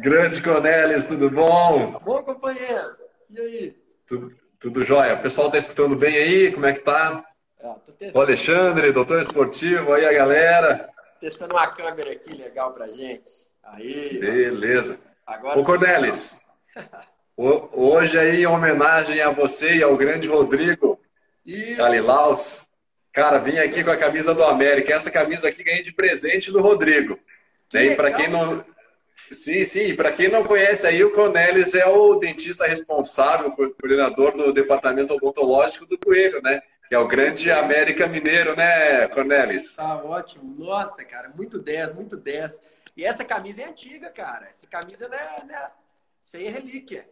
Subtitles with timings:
[0.00, 1.98] Grande Cornelis, tudo bom?
[2.04, 2.96] Bom, companheiro.
[3.28, 3.76] E aí?
[4.06, 5.14] Tudo, tudo jóia.
[5.14, 6.52] O pessoal está escutando bem aí?
[6.52, 7.24] Como é que tá?
[7.60, 7.74] Ah,
[8.14, 10.88] o Alexandre, doutor esportivo, aí a galera.
[11.20, 13.28] Testando uma câmera aqui legal pra gente.
[13.64, 14.18] Aí.
[14.20, 15.00] Beleza.
[15.26, 16.40] Agora Ô, Cornelis,
[17.36, 21.00] hoje aí em homenagem a você e ao grande Rodrigo
[21.44, 21.74] e...
[21.74, 22.68] Galilaus,
[23.12, 24.94] cara, vim aqui com a camisa do América.
[24.94, 27.18] Essa camisa aqui ganhei de presente do Rodrigo.
[27.68, 28.64] Que e para quem não
[29.30, 29.94] Sim, sim.
[29.94, 35.86] Para quem não conhece aí, o Cornelis é o dentista responsável, coordenador do departamento odontológico
[35.86, 36.60] do Coelho, né?
[36.88, 39.76] Que é o grande América Mineiro, né, Cornelis?
[39.76, 40.54] Tá ótimo.
[40.58, 42.62] Nossa, cara, muito 10, muito 10.
[42.96, 44.48] E essa camisa é antiga, cara.
[44.48, 45.70] Essa camisa não é, não é...
[46.24, 47.06] Isso aí é relíquia.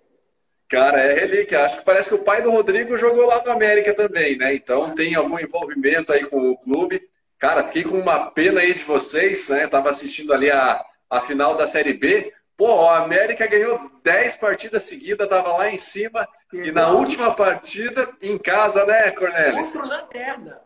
[0.69, 1.65] Cara, é relíquia.
[1.65, 4.55] Acho que parece que o pai do Rodrigo jogou lá no América também, né?
[4.55, 7.09] Então tem algum envolvimento aí com o clube.
[7.39, 9.69] Cara, fiquei com uma pena aí de vocês, né?
[9.69, 12.33] Tava assistindo ali a, a final da Série B.
[12.57, 16.27] Pô, o América ganhou 10 partidas seguidas, tava lá em cima.
[16.53, 19.73] E na última partida, em casa, né, Cornelis?
[19.73, 20.61] Contra o Lanterna.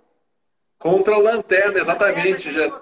[0.78, 2.52] Contra o Lanterna, exatamente.
[2.52, 2.80] Já...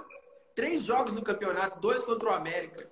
[0.55, 2.87] Três jogos no campeonato, dois contra o América.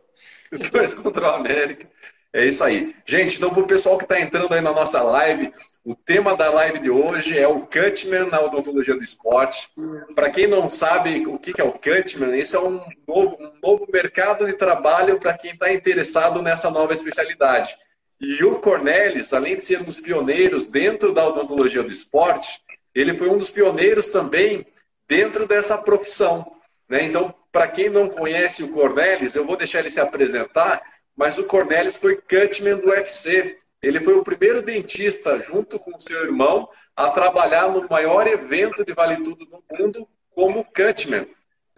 [0.72, 1.88] dois contra o América.
[2.32, 2.94] É isso aí.
[3.04, 5.52] Gente, então, para o pessoal que está entrando aí na nossa live,
[5.86, 9.68] o tema da live de hoje é o Cutman na odontologia do esporte.
[10.16, 13.86] Para quem não sabe o que é o Cutman, esse é um novo, um novo
[13.92, 17.78] mercado de trabalho para quem está interessado nessa nova especialidade.
[18.20, 23.16] E o Cornelis, além de ser um dos pioneiros dentro da odontologia do esporte, ele
[23.16, 24.66] foi um dos pioneiros também
[25.06, 26.56] dentro dessa profissão.
[26.88, 27.04] Né?
[27.04, 30.82] Então, para quem não conhece o Cornelis, eu vou deixar ele se apresentar
[31.16, 33.56] mas o Cornelis foi cutman do UFC.
[33.82, 38.84] Ele foi o primeiro dentista, junto com o seu irmão, a trabalhar no maior evento
[38.84, 41.26] de vale tudo do mundo como cutman.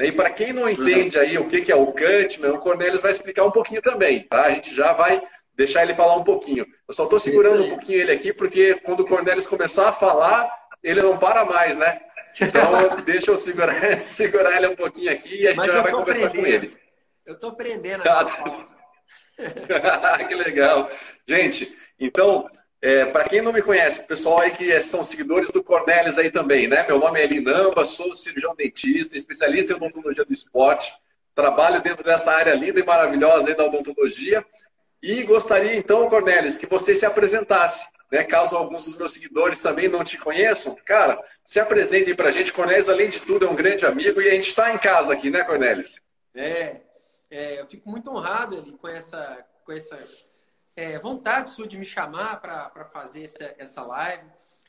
[0.00, 3.44] E para quem não entende aí o que é o cutman, o Cornelis vai explicar
[3.44, 4.44] um pouquinho também, tá?
[4.44, 5.20] A gente já vai
[5.54, 6.64] deixar ele falar um pouquinho.
[6.86, 10.48] Eu só estou segurando um pouquinho ele aqui, porque quando o Cornelis começar a falar,
[10.84, 12.00] ele não para mais, né?
[12.40, 12.70] Então,
[13.04, 16.46] deixa eu segurar, segurar ele um pouquinho aqui e a gente já vai conversar com
[16.46, 16.76] ele.
[17.26, 18.08] Eu estou aprendendo.
[18.08, 18.24] Ah,
[20.28, 20.90] que legal.
[21.26, 22.48] Gente, então,
[22.80, 26.30] é, para quem não me conhece, o pessoal aí que são seguidores do Cornelis aí
[26.30, 26.84] também, né?
[26.86, 30.92] Meu nome é Elinamba, sou cirurgião dentista, especialista em odontologia do esporte,
[31.34, 34.44] trabalho dentro dessa área linda e maravilhosa aí da odontologia.
[35.02, 38.24] E gostaria então, Cornelis, que você se apresentasse, né?
[38.24, 42.52] Caso alguns dos meus seguidores também não te conheçam, cara, se apresentem para a gente.
[42.52, 45.30] Cornelis, além de tudo, é um grande amigo e a gente está em casa aqui,
[45.30, 46.00] né, Cornelis?
[46.34, 46.76] É,
[47.30, 50.02] é, eu fico muito honrado ali com essa, com essa
[50.74, 54.26] é, vontade sua de me chamar para fazer essa, essa live.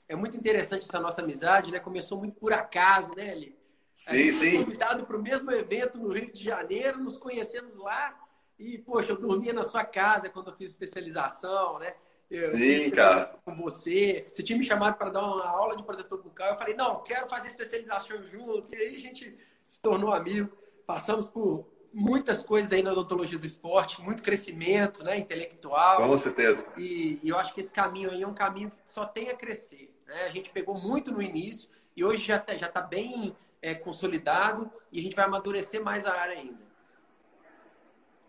[0.08, 1.80] É muito interessante essa nossa amizade, né?
[1.80, 3.58] Começou muito por acaso, né, Eli?
[3.94, 4.64] Sim, sim.
[4.64, 8.18] convidado para o mesmo evento no Rio de Janeiro, nos conhecemos lá.
[8.58, 11.94] E, poxa, eu dormia na sua casa quando eu fiz especialização, né?
[12.30, 13.38] Eu Sim, cara.
[13.44, 14.28] Com você.
[14.32, 16.50] Você tinha me chamado para dar uma aula de protetor bucal.
[16.50, 18.74] Eu falei, não, quero fazer especialização junto.
[18.74, 20.56] E aí a gente se tornou amigo.
[20.86, 26.08] Passamos por muitas coisas aí na odontologia do esporte, muito crescimento né, intelectual.
[26.08, 26.66] Com certeza.
[26.78, 29.36] E, e eu acho que esse caminho aí é um caminho que só tem a
[29.36, 29.94] crescer.
[30.08, 30.24] Né?
[30.24, 34.72] A gente pegou muito no início e hoje já está já tá bem é, consolidado
[34.92, 36.69] e a gente vai amadurecer mais a área ainda.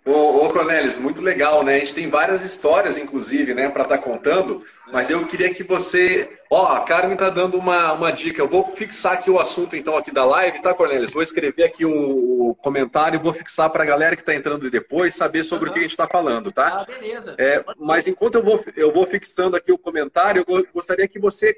[0.05, 1.77] Ô, ô Cornelis, muito legal, né?
[1.77, 5.63] A gente tem várias histórias, inclusive, né, para estar tá contando, mas eu queria que
[5.63, 6.39] você.
[6.51, 8.41] Ó, a Carmen tá dando uma, uma dica.
[8.41, 11.13] Eu vou fixar aqui o assunto, então, aqui da live, tá, Cornelis?
[11.13, 14.71] Vou escrever aqui o, o comentário e vou fixar para a galera que está entrando
[14.71, 15.71] depois saber sobre uhum.
[15.71, 16.81] o que a gente está falando, tá?
[16.81, 17.35] Ah, beleza.
[17.39, 21.57] É, mas enquanto eu vou, eu vou fixando aqui o comentário, eu gostaria que você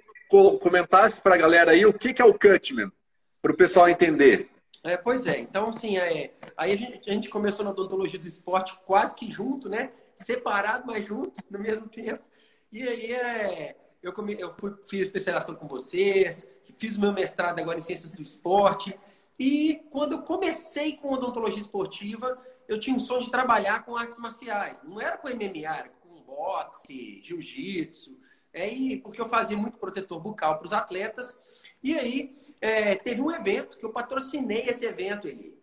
[0.61, 2.91] comentasse para a galera aí o que, que é o Cutman,
[3.41, 4.49] para o pessoal entender.
[4.85, 8.27] É, pois é, então assim, é, aí a gente, a gente, começou na odontologia do
[8.27, 9.93] esporte quase que junto, né?
[10.15, 12.23] Separado, mas junto no mesmo tempo.
[12.71, 17.79] E aí é, eu, come, eu fui, fiz especialização com vocês, fiz meu mestrado agora
[17.79, 18.99] em ciências do esporte.
[19.39, 24.19] E quando eu comecei com odontologia esportiva, eu tinha um sonho de trabalhar com artes
[24.19, 24.83] marciais.
[24.83, 28.19] Não era com MMA, era com boxe, jiu-jitsu.
[28.53, 28.71] É,
[29.03, 31.41] porque eu fazia muito protetor bucal para os atletas.
[31.83, 35.59] E aí é, teve um evento que eu patrocinei esse evento ali,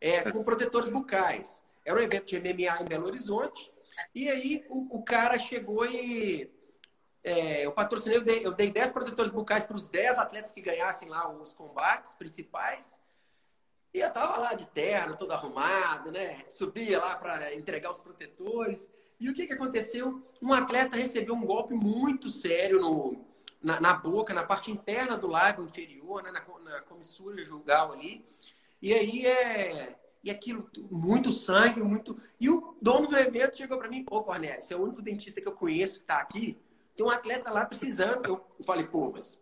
[0.00, 1.64] é, com protetores bucais.
[1.84, 3.72] Era um evento de MMA em Belo Horizonte.
[4.14, 6.52] E aí o, o cara chegou e
[7.24, 10.60] é, eu patrocinei, eu dei, eu dei 10 protetores bucais para os 10 atletas que
[10.60, 12.98] ganhassem lá os combates principais.
[13.92, 16.44] E eu tava lá de terno, todo arrumado, né?
[16.50, 18.88] Subia lá para entregar os protetores.
[19.18, 20.22] E o que, que aconteceu?
[20.40, 23.26] Um atleta recebeu um golpe muito sério no,
[23.62, 28.24] na, na, boca, na parte interna do lábio inferior, né, na, na comissura jugal ali.
[28.80, 32.20] E aí é, e aquilo, muito sangue, muito.
[32.40, 35.40] E o dono do evento chegou para mim, pô, Cornélio, você é o único dentista
[35.40, 36.58] que eu conheço que tá aqui.
[36.96, 38.24] Tem um atleta lá precisando.
[38.26, 39.40] Eu falei, pô, mas.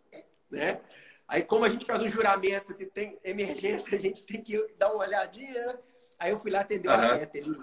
[0.49, 0.79] Né?
[1.27, 4.93] Aí, como a gente faz um juramento que tem emergência, a gente tem que dar
[4.93, 5.79] uma olhadinha, né?
[6.19, 6.97] Aí eu fui lá atender o uhum.
[6.97, 7.37] atleta.
[7.37, 7.57] Ele...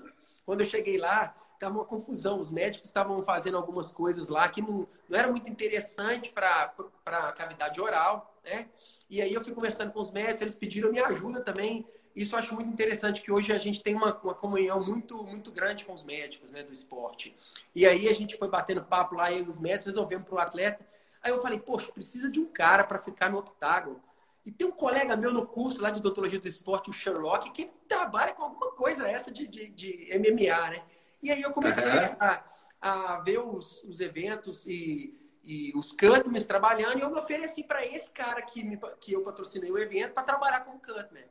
[0.44, 2.40] Quando eu cheguei lá, estava uma confusão.
[2.40, 6.74] Os médicos estavam fazendo algumas coisas lá que não, não era muito interessante para
[7.06, 8.68] a cavidade oral, né?
[9.14, 11.86] E aí eu fui conversando com os médicos, eles pediram minha ajuda também.
[12.16, 15.52] Isso eu acho muito interessante, que hoje a gente tem uma, uma comunhão muito, muito
[15.52, 17.32] grande com os médicos né, do esporte.
[17.76, 20.84] E aí a gente foi batendo papo lá, e os médicos resolvemos para o atleta.
[21.22, 24.02] Aí eu falei, poxa, precisa de um cara para ficar no octágono.
[24.44, 27.70] E tem um colega meu no curso lá de odontologia do esporte, o Sherlock, que
[27.86, 30.82] trabalha com alguma coisa essa de, de, de MMA, né?
[31.22, 32.16] E aí eu comecei uhum.
[32.18, 32.44] a,
[32.80, 37.84] a ver os, os eventos e, e os Cutman trabalhando, e eu me ofereci para
[37.84, 41.24] esse cara que, me, que eu patrocinei o evento para trabalhar com o Cutman.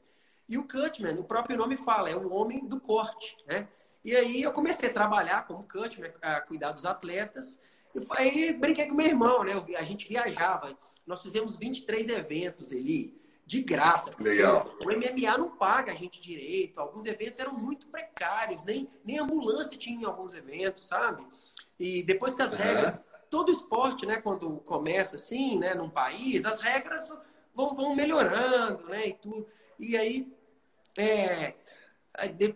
[0.48, 3.68] E o Cutman, o próprio nome fala, é o homem do corte, né?
[4.06, 7.60] E aí eu comecei a trabalhar como Cutman, a cuidar dos atletas.
[7.96, 9.54] E aí brinquei com meu irmão, né?
[9.78, 10.78] a gente viajava.
[11.08, 14.12] Nós fizemos 23 eventos ali de graça.
[14.20, 14.70] Legal.
[14.82, 16.80] O MMA não paga a gente direito.
[16.80, 21.26] Alguns eventos eram muito precários, nem, nem ambulância tinha em alguns eventos, sabe?
[21.80, 22.58] E depois que as uhum.
[22.58, 23.00] regras,
[23.34, 27.10] todo esporte, né, quando começa assim, né, num país, as regras
[27.52, 29.48] vão, vão melhorando, né, e tudo.
[29.80, 30.32] E aí,
[30.96, 31.56] é,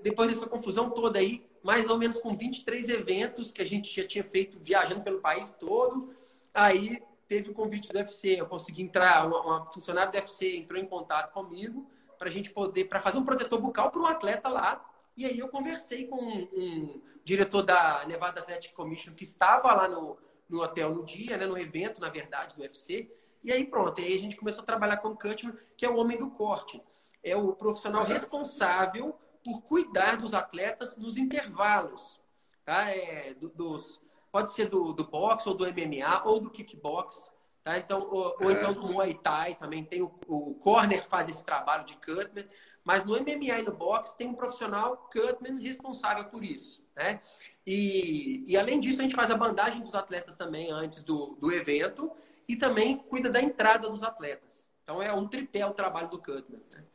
[0.04, 4.08] depois dessa confusão toda aí, mais ou menos com 23 eventos que a gente já
[4.08, 6.14] tinha feito viajando pelo país todo,
[6.54, 10.80] aí teve o convite do UFC, eu consegui entrar, uma, uma funcionária do UFC entrou
[10.80, 11.90] em contato comigo
[12.20, 14.86] para a gente poder, para fazer um protetor bucal para um atleta lá.
[15.18, 19.88] E aí eu conversei com um, um, diretor da Nevada Athletic Commission que estava lá
[19.88, 20.18] no,
[20.50, 23.12] no hotel no dia, né, no evento, na verdade, do UFC.
[23.44, 25.98] E aí pronto, aí a gente começou a trabalhar com o Cutman, que é o
[25.98, 26.82] homem do corte.
[27.24, 32.20] É o profissional responsável por cuidar dos atletas nos intervalos.
[32.66, 32.90] Tá?
[32.90, 34.02] É, do, dos,
[34.32, 37.32] Pode ser do, do boxe, ou do MMA, ou do kickbox.
[37.68, 37.78] Tá?
[37.78, 41.84] Então, ou, ou então do Muay Thai também tem o, o corner faz esse trabalho
[41.84, 42.48] de cutman,
[42.82, 47.20] mas no MMA e no boxe tem um profissional cutman responsável por isso, né?
[47.66, 51.52] E, e além disso a gente faz a bandagem dos atletas também antes do, do
[51.52, 52.10] evento
[52.48, 54.70] e também cuida da entrada dos atletas.
[54.82, 56.62] Então é um tripé o trabalho do cutman.
[56.72, 56.86] Né?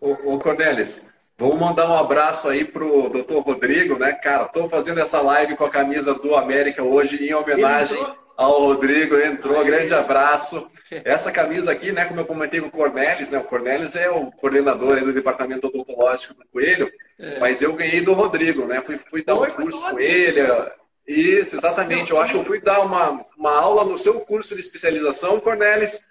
[0.00, 4.12] Ô, ô Cornelis, Vamos mandar um abraço aí pro doutor Rodrigo, né?
[4.12, 7.98] Cara, tô fazendo essa live com a camisa do América hoje em homenagem
[8.36, 9.18] ao Rodrigo.
[9.18, 10.70] Entrou, grande abraço.
[10.90, 12.04] Essa camisa aqui, né?
[12.04, 13.38] Como eu comentei com o Cornelis, né?
[13.38, 17.38] O Cornelis é o coordenador do departamento odontológico do Coelho, é.
[17.38, 18.82] mas eu ganhei do Rodrigo, né?
[18.82, 20.40] Fui, fui dar um curso com ele.
[21.06, 22.12] Isso, exatamente.
[22.12, 26.06] Eu acho que eu fui dar uma, uma aula no seu curso de especialização, Cornelis.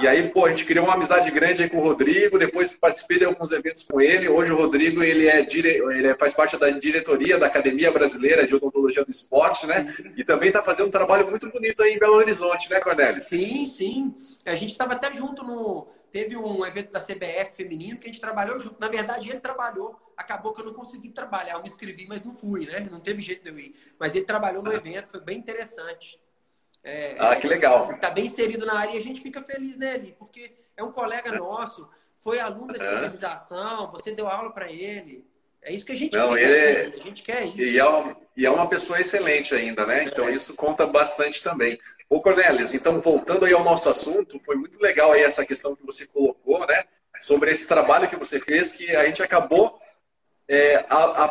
[0.00, 3.18] E aí, pô, a gente criou uma amizade grande aí com o Rodrigo, depois participei
[3.18, 4.28] de alguns eventos com ele.
[4.28, 5.68] Hoje o Rodrigo, ele, é dire...
[5.68, 9.92] ele é, faz parte da diretoria da Academia Brasileira de Odontologia do Esporte, né?
[10.16, 13.24] E também está fazendo um trabalho muito bonito aí em Belo Horizonte, né, Cornelis?
[13.24, 14.14] Sim, sim.
[14.46, 15.88] A gente estava até junto no...
[16.12, 18.76] Teve um evento da CBF feminino que a gente trabalhou junto.
[18.78, 19.96] Na verdade, ele trabalhou.
[20.14, 21.54] Acabou que eu não consegui trabalhar.
[21.54, 22.86] Eu me inscrevi, mas não fui, né?
[22.90, 23.74] Não teve jeito de eu ir.
[23.98, 24.74] Mas ele trabalhou no ah.
[24.74, 26.20] evento, foi bem interessante.
[26.84, 27.92] É, ah, que legal.
[27.92, 30.16] Está bem inserido na área e a gente fica feliz, né, Ali?
[30.18, 31.88] Porque é um colega nosso,
[32.20, 35.24] foi aluno da especialização, você deu aula para ele.
[35.62, 36.40] É isso que a gente Não, quer.
[36.42, 36.96] Ele...
[36.96, 37.00] Né?
[37.00, 37.60] A gente quer isso.
[37.60, 40.04] E é, uma, e é uma pessoa excelente ainda, né?
[40.04, 40.32] Então é.
[40.32, 41.78] isso conta bastante também.
[42.10, 45.86] Ô, Cornelis, então voltando aí ao nosso assunto, foi muito legal aí essa questão que
[45.86, 46.84] você colocou, né?
[47.20, 49.80] Sobre esse trabalho que você fez, que a gente acabou
[50.48, 50.84] é,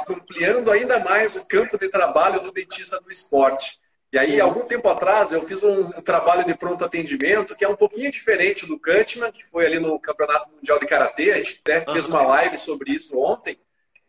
[0.08, 3.81] ampliando ainda mais o campo de trabalho do dentista do esporte.
[4.12, 7.78] E aí, algum tempo atrás, eu fiz um, trabalho de pronto atendimento que é um
[7.78, 11.32] pouquinho diferente do Cutman, que foi ali no Campeonato Mundial de Karatê.
[11.32, 13.58] A gente até fez uma live sobre isso ontem.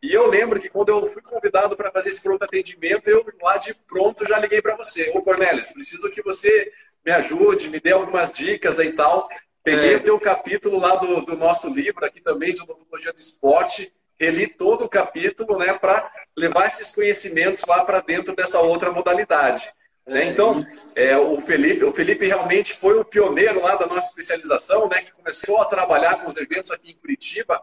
[0.02, 3.56] E eu lembro que quando eu fui convidado para fazer esse pronto atendimento, eu lá
[3.58, 5.12] de pronto já liguei para você.
[5.14, 6.72] Ô, Cornélis, preciso que você
[7.06, 9.28] me ajude, me dê algumas dicas e tal.
[9.62, 9.96] Peguei é.
[9.98, 14.48] o teu capítulo lá do, do nosso livro aqui também, de odontologia do esporte, reli
[14.48, 19.72] todo o capítulo, né, para levar esses conhecimentos lá para dentro dessa outra modalidade.
[20.06, 20.26] Né?
[20.26, 20.62] Então,
[20.96, 25.12] é, o, Felipe, o Felipe realmente foi o pioneiro lá da nossa especialização, né, que
[25.12, 27.62] começou a trabalhar com os eventos aqui em Curitiba.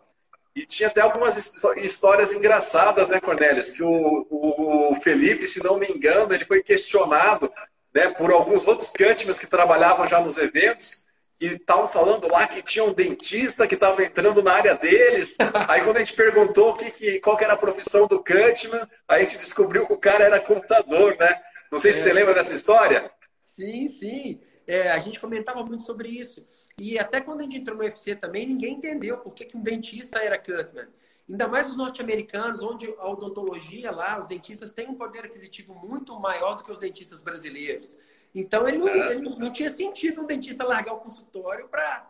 [0.55, 1.37] E tinha até algumas
[1.77, 3.69] histórias engraçadas, né, Cornélios?
[3.69, 7.51] Que o, o, Felipe, se não me engano, ele foi questionado
[7.93, 11.07] né, por alguns outros cântimas que trabalhavam já nos eventos
[11.39, 15.37] e estavam falando lá que tinha um dentista que estava entrando na área deles.
[15.69, 19.19] Aí quando a gente perguntou que, que, qual que era a profissão do Cutman, a
[19.19, 21.41] gente descobriu que o cara era contador, né?
[21.71, 22.13] Não sei se você é.
[22.13, 23.11] lembra dessa história.
[23.45, 24.41] Sim, sim.
[24.65, 26.47] É, a gente comentava muito sobre isso.
[26.77, 29.61] E até quando a gente entrou no UFC também, ninguém entendeu por que, que um
[29.61, 30.87] dentista era Cutman.
[31.29, 36.19] Ainda mais os norte-americanos, onde a odontologia lá, os dentistas têm um poder aquisitivo muito
[36.19, 37.97] maior do que os dentistas brasileiros.
[38.33, 39.11] Então, ele não, é.
[39.11, 42.07] ele não tinha sentido um dentista largar o consultório para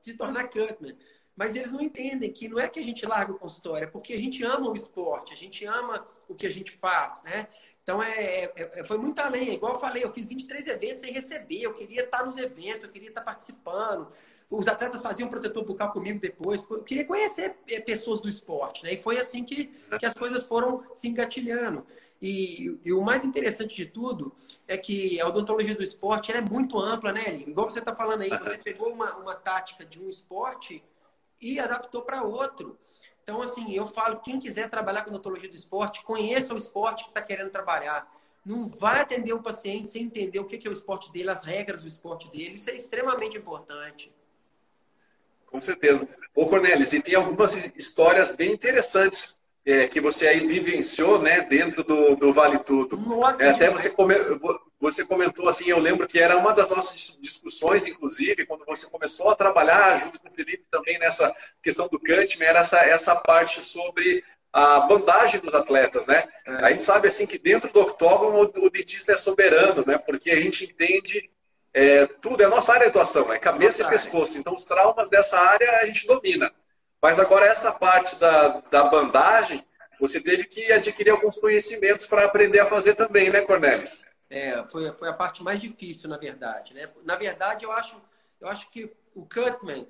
[0.00, 0.96] se tornar cutman.
[1.34, 4.12] Mas eles não entendem que não é que a gente larga o consultório, é porque
[4.12, 7.48] a gente ama o esporte, a gente ama o que a gente faz, né?
[7.82, 9.54] Então, é, é, é foi muito além.
[9.54, 11.62] Igual eu falei, eu fiz 23 eventos sem receber.
[11.62, 14.12] Eu queria estar nos eventos, eu queria estar participando.
[14.48, 16.64] Os atletas faziam protetor bucal comigo depois.
[16.70, 18.94] Eu queria conhecer é, pessoas do esporte, né?
[18.94, 19.66] E foi assim que,
[19.98, 21.84] que as coisas foram se engatilhando.
[22.20, 24.32] E, e, o mais interessante de tudo
[24.68, 27.50] é que a odontologia do esporte é muito ampla, né, Eli?
[27.50, 30.84] Igual você está falando aí, você pegou uma, uma tática de um esporte
[31.42, 32.78] e adaptou para outro.
[33.22, 37.10] Então, assim, eu falo, quem quiser trabalhar com odontologia do esporte, conheça o esporte que
[37.10, 38.10] está querendo trabalhar.
[38.44, 41.82] Não vai atender o paciente sem entender o que é o esporte dele, as regras
[41.82, 42.54] do esporte dele.
[42.54, 44.12] Isso é extremamente importante.
[45.46, 46.08] Com certeza.
[46.34, 51.84] Ô, Cornelis, e tem algumas histórias bem interessantes é, que você aí vivenciou, né, dentro
[51.84, 52.96] do, do Vale Tudo.
[52.96, 54.14] Nossa, é, até você, come,
[54.82, 59.30] você comentou assim, eu lembro que era uma das nossas discussões, inclusive, quando você começou
[59.30, 63.62] a trabalhar junto com o Felipe também nessa questão do Cutman, era essa, essa parte
[63.62, 66.28] sobre a bandagem dos atletas, né?
[66.44, 66.64] É.
[66.64, 69.98] A gente sabe assim que dentro do octógono o, o dentista é soberano, né?
[69.98, 71.30] Porque a gente entende
[71.72, 74.32] é, tudo, é a nossa área de atuação, é cabeça nossa e pescoço.
[74.32, 74.40] Área.
[74.40, 76.52] Então os traumas dessa área a gente domina.
[77.00, 79.64] Mas agora essa parte da, da bandagem,
[80.00, 84.10] você teve que adquirir alguns conhecimentos para aprender a fazer também, né, Cornelis?
[84.32, 86.72] É, foi, foi a parte mais difícil, na verdade.
[86.74, 86.88] Né?
[87.04, 88.00] Na verdade, eu acho,
[88.40, 89.86] eu acho que o Cutman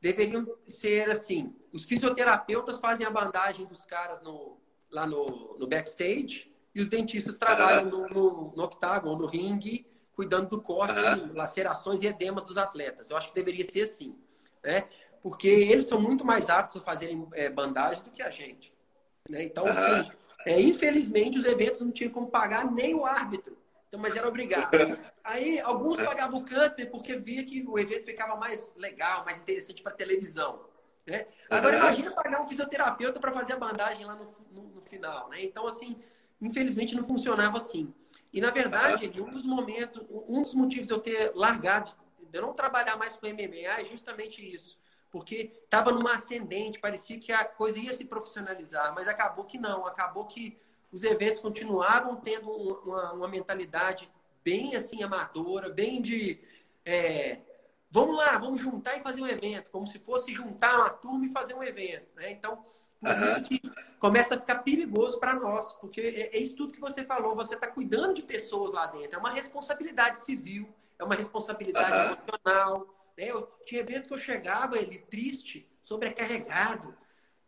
[0.00, 4.58] deveriam ser assim: os fisioterapeutas fazem a bandagem dos caras no,
[4.90, 10.48] lá no, no backstage e os dentistas trabalham no, no, no octágono, no ringue, cuidando
[10.48, 11.34] do corte, uhum.
[11.34, 13.10] lacerações e edemas dos atletas.
[13.10, 14.18] Eu acho que deveria ser assim.
[14.64, 14.88] Né?
[15.22, 18.74] porque eles são muito mais aptos a fazerem é, bandagem do que a gente.
[19.30, 19.44] Né?
[19.44, 19.70] Então, uhum.
[19.70, 20.10] assim,
[20.46, 23.56] é, infelizmente, os eventos não tinham como pagar nem o árbitro.
[23.88, 24.70] Então, mas era obrigado.
[25.22, 29.82] Aí, alguns pagavam o camper porque via que o evento ficava mais legal, mais interessante
[29.82, 30.64] para televisão.
[31.06, 31.26] Né?
[31.50, 31.82] Agora, uhum.
[31.82, 35.28] imagina pagar um fisioterapeuta para fazer a bandagem lá no, no, no, final.
[35.28, 35.42] Né?
[35.42, 35.96] Então, assim,
[36.40, 37.94] infelizmente não funcionava assim.
[38.32, 41.92] E, na verdade, um dos momentos, um dos motivos de eu ter largado,
[42.30, 44.81] de eu não trabalhar mais com MMA é justamente isso
[45.12, 49.86] porque estava numa ascendente, parecia que a coisa ia se profissionalizar, mas acabou que não,
[49.86, 50.58] acabou que
[50.90, 54.10] os eventos continuavam tendo uma, uma mentalidade
[54.42, 56.40] bem assim amadora, bem de
[56.84, 57.38] é,
[57.90, 61.30] vamos lá, vamos juntar e fazer um evento, como se fosse juntar uma turma e
[61.30, 62.30] fazer um evento, né?
[62.30, 62.64] Então,
[62.98, 63.32] por uhum.
[63.32, 63.60] isso que
[63.98, 67.54] começa a ficar perigoso para nós, porque é, é, isso tudo que você falou, você
[67.54, 72.12] está cuidando de pessoas lá dentro, é uma responsabilidade civil, é uma responsabilidade uhum.
[72.14, 73.30] emocional, né?
[73.30, 76.94] Eu, tinha evento que eu chegava ele triste, sobrecarregado,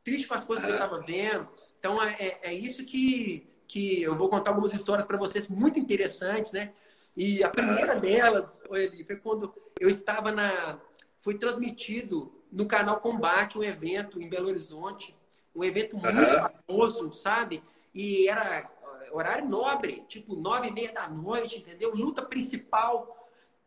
[0.03, 1.49] triste com as coisas que eu estava vendo.
[1.79, 5.79] Então é, é, é isso que, que eu vou contar algumas histórias para vocês muito
[5.79, 6.73] interessantes, né?
[7.17, 10.81] E a primeira delas, Eli, foi quando eu estava na.
[11.21, 15.17] Foi transmitido no canal Combate um evento em Belo Horizonte,
[15.55, 16.49] um evento muito uhum.
[16.67, 17.63] famoso, sabe?
[17.95, 18.71] E era
[19.13, 21.95] horário nobre, tipo nove e meia da noite, entendeu?
[21.95, 23.24] Luta principal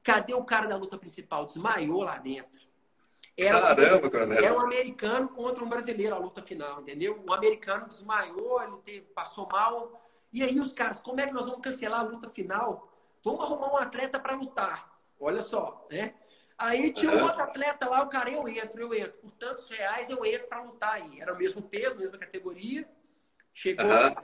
[0.08, 1.46] Cadê o cara da luta principal?
[1.46, 2.62] Desmaiou lá dentro.
[3.36, 7.22] Era Caramba, um, Era um americano contra um brasileiro a luta final, entendeu?
[7.28, 10.02] O americano desmaiou, ele teve, passou mal.
[10.32, 12.90] E aí os caras, como é que nós vamos cancelar a luta final?
[13.22, 14.98] Vamos arrumar um atleta para lutar.
[15.20, 16.16] Olha só, né?
[16.58, 19.20] Aí tinha um outro atleta lá, o cara, eu entro, eu entro.
[19.20, 21.20] Por tantos reais eu entro para lutar aí.
[21.20, 22.90] Era o mesmo peso, mesma categoria.
[23.54, 24.16] Chegou uhum.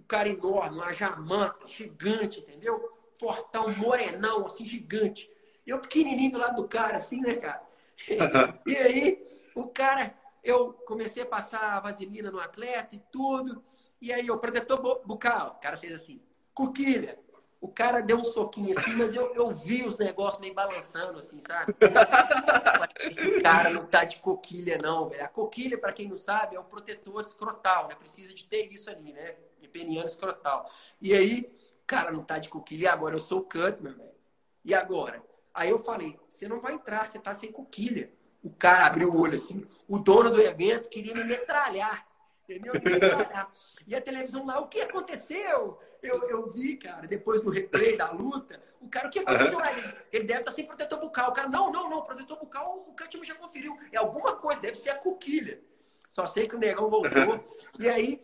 [0.00, 2.93] um cara enorme, uma jamanta, gigante, entendeu?
[3.18, 5.30] Fortão, morenão, assim, gigante.
[5.66, 7.62] Eu pequenininho do lado do cara, assim, né, cara?
[8.66, 13.64] e aí, o cara, eu comecei a passar vaselina no atleta e tudo.
[14.00, 16.20] E aí, o protetor bucal, o cara fez assim,
[16.52, 17.18] coquilha.
[17.64, 21.40] O cara deu um soquinho assim, mas eu, eu vi os negócios meio balançando, assim,
[21.40, 21.74] sabe?
[23.00, 25.24] Esse cara não tá de coquilha, não, velho.
[25.24, 27.94] A coquilha, para quem não sabe, é um protetor escrotal, né?
[27.94, 29.36] Precisa de ter isso ali, né?
[29.72, 30.70] Peniano escrotal.
[31.00, 31.50] E aí,
[31.86, 34.14] cara não tá de coquilha, e agora eu sou o Cutman, velho.
[34.64, 35.22] E agora?
[35.52, 38.12] Aí eu falei, você não vai entrar, você tá sem coquilha.
[38.42, 42.06] O cara abriu o olho assim, o dono do evento queria me metralhar.
[42.42, 42.74] Entendeu?
[42.74, 43.50] Me metralhar.
[43.86, 45.78] E a televisão lá, o que aconteceu?
[46.02, 49.58] Eu, eu vi, cara, depois do replay da luta, o cara, o que aconteceu?
[49.58, 49.64] Uhum.
[49.64, 51.30] Ele, ele deve estar tá sem protetor bucal.
[51.30, 53.78] O cara, não, não, não, protetor bucal, o Cutman já conferiu.
[53.90, 55.62] É alguma coisa, deve ser a coquilha.
[56.08, 57.42] Só sei que o negão voltou.
[57.78, 58.20] E aí,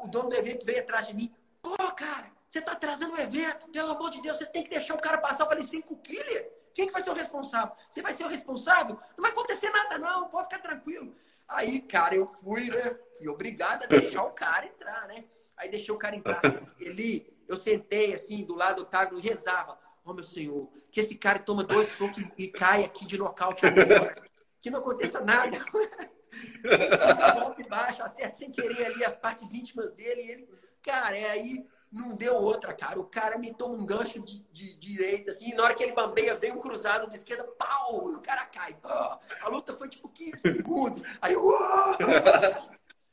[0.00, 1.32] o dono do evento veio atrás de mim.
[1.62, 4.92] Pô, cara, você está atrasando o evento, pelo amor de Deus, você tem que deixar
[4.92, 5.44] o cara passar.
[5.44, 6.42] Eu falei, cinco quilos?
[6.74, 7.74] Quem que vai ser o responsável?
[7.88, 9.00] Você vai ser o responsável?
[9.16, 11.16] Não vai acontecer nada, não, pode ficar tranquilo.
[11.48, 12.98] Aí, cara, eu fui, né?
[13.16, 15.24] Fui obrigado a deixar o cara entrar, né?
[15.56, 16.42] Aí deixei o cara entrar.
[16.78, 19.78] Ele, eu sentei assim, do lado do Tago e rezava.
[20.04, 24.22] Oh, meu senhor, que esse cara toma dois socos e cai aqui de nocaute agora.
[24.60, 25.56] Que não aconteça nada.
[27.40, 30.20] golpe baixo, acerta sem querer ali as partes íntimas dele.
[30.20, 30.48] Ele,
[30.82, 32.98] cara, é aí não deu outra, cara.
[32.98, 35.82] O cara me toma um gancho de, de, de direita, assim, e na hora que
[35.82, 38.10] ele bambeia, vem um cruzado de esquerda, pau!
[38.10, 38.76] E o cara cai.
[38.82, 41.02] Oh, a luta foi tipo 15 segundos.
[41.20, 41.50] Aí, oh!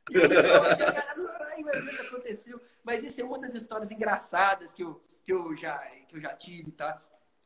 [0.10, 2.62] e aí, o que aconteceu.
[2.84, 6.34] Mas isso é uma das histórias engraçadas que eu, que eu, já, que eu já
[6.34, 7.02] tive, tá?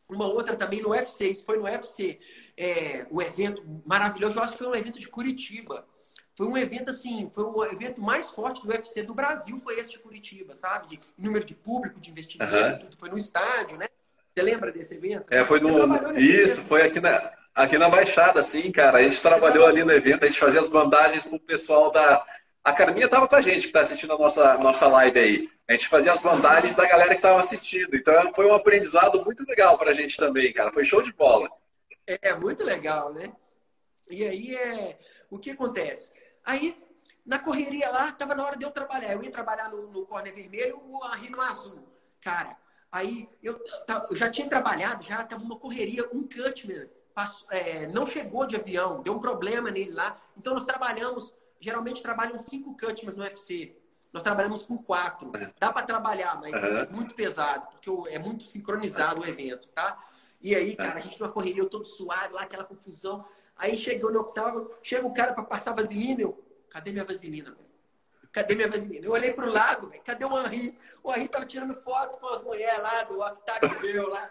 [0.08, 2.20] Uma outra também no UFC, isso foi no UFC,
[2.56, 5.88] é, o evento maravilhoso, eu acho que foi um evento de Curitiba.
[6.36, 9.92] Foi um evento assim, foi o evento mais forte do UFC do Brasil, foi esse
[9.92, 10.88] de Curitiba, sabe?
[10.88, 12.80] De número de público, de investimento, uhum.
[12.80, 12.98] tudo.
[12.98, 13.86] Foi no estádio, né?
[14.34, 15.26] Você lembra desse evento?
[15.30, 16.18] É, foi no.
[16.18, 16.68] Isso, evento?
[16.68, 18.98] foi aqui na, aqui na Baixada, sim, cara.
[18.98, 22.26] A gente trabalhou ali no evento, a gente fazia as bandagens pro pessoal da.
[22.64, 25.50] A Carminha tava com a gente, que tá assistindo a nossa, nossa live aí.
[25.68, 27.96] A gente fazia as bandagens da galera que tava assistindo.
[27.96, 30.72] Então foi um aprendizado muito legal pra gente também, cara.
[30.72, 31.50] Foi show de bola.
[32.08, 33.32] É, muito legal, né?
[34.10, 34.98] E aí é.
[35.30, 36.12] O que acontece?
[36.44, 36.82] Aí,
[37.26, 39.14] na correria lá, tava na hora de eu trabalhar.
[39.14, 41.88] Eu ia trabalhar no, no corner vermelho, o Henri no azul.
[42.22, 42.58] Cara,
[42.92, 43.62] aí eu,
[44.10, 48.56] eu, já tinha trabalhado, já tava uma correria, um cutman passou, é, não chegou de
[48.56, 50.20] avião, deu um problema nele lá.
[50.36, 53.78] Então nós trabalhamos, geralmente trabalham cinco cutmans no UFC.
[54.12, 55.32] Nós trabalhamos com quatro.
[55.60, 56.78] Dá para trabalhar, mas uhum.
[56.78, 59.98] é muito pesado, porque é muito sincronizado o evento, tá?
[60.40, 63.26] E aí, cara, a gente numa correria, eu todo suado lá, aquela confusão.
[63.58, 67.74] Aí chegou no octavo, chega o cara para passar vaselina, eu, cadê minha vaselina, velho?
[68.32, 69.06] Cadê minha vaselina?
[69.06, 70.78] Eu olhei pro lado, velho, cadê o Henri?
[71.04, 74.30] O Henri tava tirando foto com as mulheres lá do octavo lá.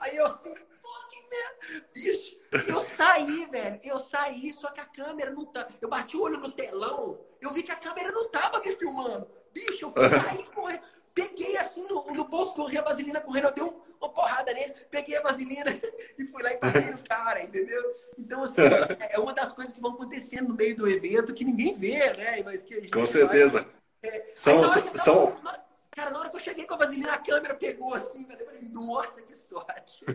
[0.00, 1.86] Aí eu assim, pô, que merda.
[1.94, 2.36] Bicho,
[2.68, 5.68] eu saí, velho, eu saí, só que a câmera não tá.
[5.80, 9.30] Eu bati o olho no telão, eu vi que a câmera não tava me filmando.
[9.52, 10.82] Bicho, eu saí correndo.
[11.14, 14.74] Peguei assim no, no bolso, corri a vaselina correndo, eu dei um uma porrada nele,
[14.90, 15.70] peguei a vaselina
[16.18, 17.82] e fui lá e passei no cara, entendeu?
[18.18, 18.62] Então, assim,
[19.10, 22.42] é uma das coisas que vão acontecendo no meio do evento que ninguém vê, né?
[22.44, 23.66] Mas que Com certeza.
[24.02, 24.32] é...
[24.34, 25.36] são, Aí, são...
[25.42, 25.58] Na,
[25.90, 28.60] cara, na hora que eu cheguei com a vaselina, a câmera pegou assim, eu falei,
[28.70, 30.04] nossa, que sorte.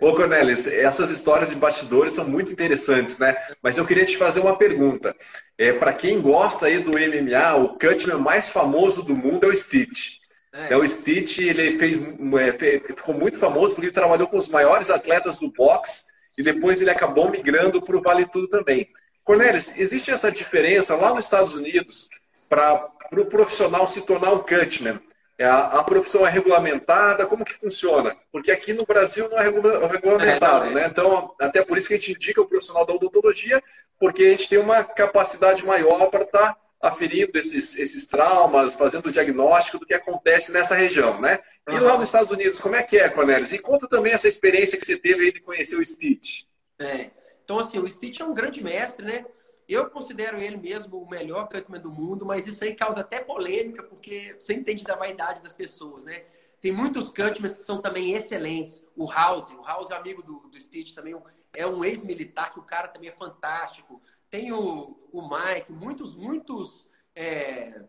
[0.00, 3.36] Ô, Cornelis, essas histórias de bastidores são muito interessantes, né?
[3.60, 5.16] Mas eu queria te fazer uma pergunta.
[5.56, 9.56] É, Para quem gosta aí do MMA, o cutman mais famoso do mundo é o
[9.56, 10.18] Stitch.
[10.52, 10.76] É.
[10.76, 15.38] o Stitch, ele fez, é, ficou muito famoso porque ele trabalhou com os maiores atletas
[15.38, 16.06] do boxe
[16.36, 18.88] e depois ele acabou migrando para o Vale Tudo também.
[19.24, 22.08] Cornelis, existe essa diferença lá nos Estados Unidos
[22.48, 25.00] para o pro profissional se tornar um cutman?
[25.38, 27.24] É, a, a, profissão é regulamentada?
[27.26, 28.16] Como que funciona?
[28.32, 30.82] Porque aqui no Brasil não é regulamentado, é, não, é.
[30.82, 30.86] né?
[30.90, 33.62] Então, até por isso que a gente indica o profissional da odontologia,
[34.00, 39.06] porque a gente tem uma capacidade maior para estar tá aferindo esses, esses traumas, fazendo
[39.06, 41.40] o diagnóstico do que acontece nessa região, né?
[41.68, 41.82] E uhum.
[41.82, 43.52] lá nos Estados Unidos, como é que é, Cornelis?
[43.52, 46.44] E conta também essa experiência que você teve aí de conhecer o Stitch.
[46.78, 47.10] É.
[47.44, 49.24] Então, assim, o Stitch é um grande mestre, né?
[49.68, 53.82] Eu considero ele mesmo o melhor cutman do mundo, mas isso aí causa até polêmica,
[53.82, 56.22] porque você entende da vaidade das pessoas, né?
[56.60, 58.84] Tem muitos cutmans que são também excelentes.
[58.96, 61.14] O House, o House é amigo do, do Stitch também,
[61.54, 66.88] é um ex-militar que o cara também é fantástico tem o, o Mike, muitos, muitos
[67.14, 67.82] é,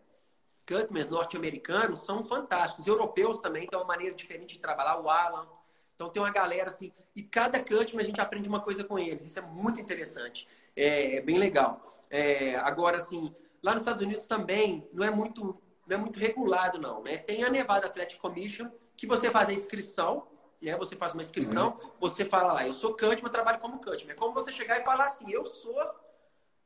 [0.65, 2.87] cutmans norte-americanos são fantásticos.
[2.87, 5.47] Europeus também têm uma maneira diferente de trabalhar, o Alan.
[5.95, 9.25] Então tem uma galera assim, e cada cutman a gente aprende uma coisa com eles.
[9.25, 10.47] Isso é muito interessante.
[10.75, 12.05] É, é bem legal.
[12.09, 16.79] É, agora, assim, lá nos Estados Unidos também não é muito, não é muito regulado,
[16.79, 17.03] não.
[17.03, 17.17] Né?
[17.17, 20.27] Tem a Nevada Athletic Commission, que você faz a inscrição,
[20.61, 20.75] né?
[20.77, 21.91] Você faz uma inscrição, uhum.
[21.99, 24.11] você fala lá, eu sou cutman, trabalho como cutman.
[24.11, 25.79] É como você chegar e falar assim, eu sou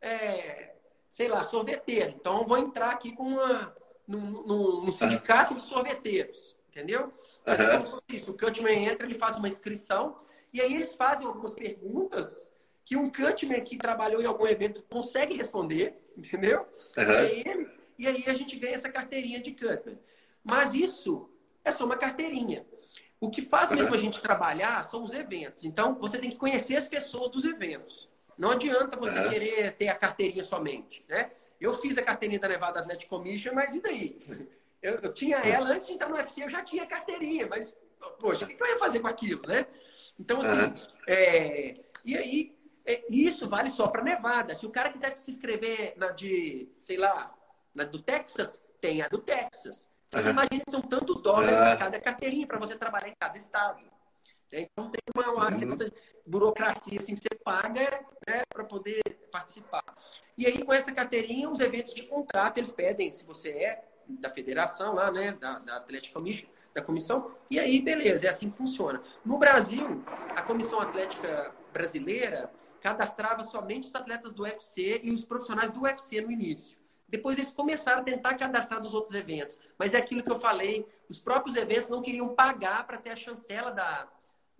[0.03, 0.75] é,
[1.09, 2.13] sei lá, sorveteiro.
[2.19, 3.75] Então, eu vou entrar aqui com uma,
[4.07, 7.11] num, sindicato de sorveteiros, entendeu?
[7.45, 7.65] Mas uhum.
[7.65, 8.31] é como se fosse isso.
[8.31, 10.19] O Cutman entra, ele faz uma inscrição
[10.51, 12.51] e aí eles fazem algumas perguntas
[12.85, 16.67] que um Cutman que trabalhou em algum evento consegue responder, entendeu?
[16.97, 17.03] Uhum.
[17.03, 17.67] E, aí,
[17.99, 19.97] e aí a gente ganha essa carteirinha de Cutman.
[20.43, 21.29] Mas isso
[21.63, 22.65] é só uma carteirinha.
[23.21, 25.63] O que faz mesmo a gente trabalhar são os eventos.
[25.63, 28.09] Então, você tem que conhecer as pessoas dos eventos.
[28.38, 29.30] Não adianta você uhum.
[29.30, 31.32] querer ter a carteirinha somente, né?
[31.60, 34.19] Eu fiz a carteirinha da Nevada Athletic Commission, mas e daí?
[34.82, 37.74] Eu, eu tinha ela antes de entrar no UFC, eu já tinha a carteirinha, mas,
[38.19, 39.65] poxa, o que eu ia fazer com aquilo, né?
[40.19, 40.76] Então, assim, uhum.
[41.08, 44.54] é, e aí, é, isso vale só para Nevada.
[44.56, 47.34] Se o cara quiser se inscrever na de, sei lá,
[47.74, 49.88] na do Texas, tem a do Texas.
[50.10, 50.26] Então, uhum.
[50.26, 53.92] você imagina que são tantos dólares para cada carteirinha para você trabalhar em cada estado.
[54.61, 55.59] Então tem uma, uma uhum.
[55.59, 55.91] certa
[56.25, 59.83] burocracia assim, que você paga né, para poder participar.
[60.37, 64.29] E aí, com essa carteirinha, os eventos de contrato, eles pedem se você é da
[64.29, 68.57] federação lá, né, da, da Atlética Commission, da comissão, e aí, beleza, é assim que
[68.57, 69.01] funciona.
[69.23, 70.03] No Brasil,
[70.35, 76.19] a Comissão Atlética Brasileira cadastrava somente os atletas do UFC e os profissionais do UFC
[76.19, 76.77] no início.
[77.07, 79.59] Depois eles começaram a tentar cadastrar dos outros eventos.
[79.77, 83.15] Mas é aquilo que eu falei, os próprios eventos não queriam pagar para ter a
[83.15, 84.07] chancela da,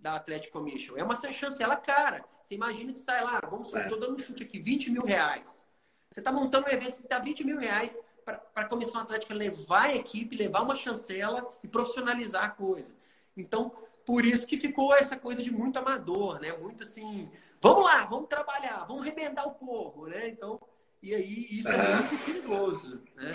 [0.04, 0.98] da Athletic Commission.
[0.98, 2.22] É uma chancela cara.
[2.42, 5.64] Você imagina que sai lá, vamos estou dando um chute aqui, 20 mil reais.
[6.10, 9.86] Você está montando um evento, você dá 20 mil reais para a Comissão Atlética levar
[9.86, 12.94] a equipe, levar uma chancela e profissionalizar a coisa.
[13.34, 16.52] Então, por isso que ficou essa coisa de muito amador, né?
[16.52, 20.28] Muito assim, vamos lá, vamos trabalhar, vamos arrebentar o povo, né?
[20.28, 20.60] Então,
[21.02, 23.32] e aí isso é muito perigoso, né?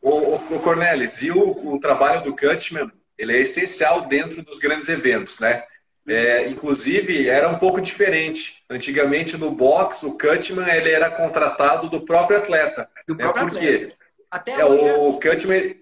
[0.00, 4.88] O, o Cornelis, e o, o trabalho do Cutman, ele é essencial dentro dos grandes
[4.88, 5.64] eventos, né?
[6.08, 8.62] É, inclusive, era um pouco diferente.
[8.70, 12.88] Antigamente, no box, o Cutman ele era contratado do próprio atleta.
[13.08, 13.24] Do né?
[13.24, 13.92] próprio Por quê?
[14.30, 15.76] Até é, o Cutman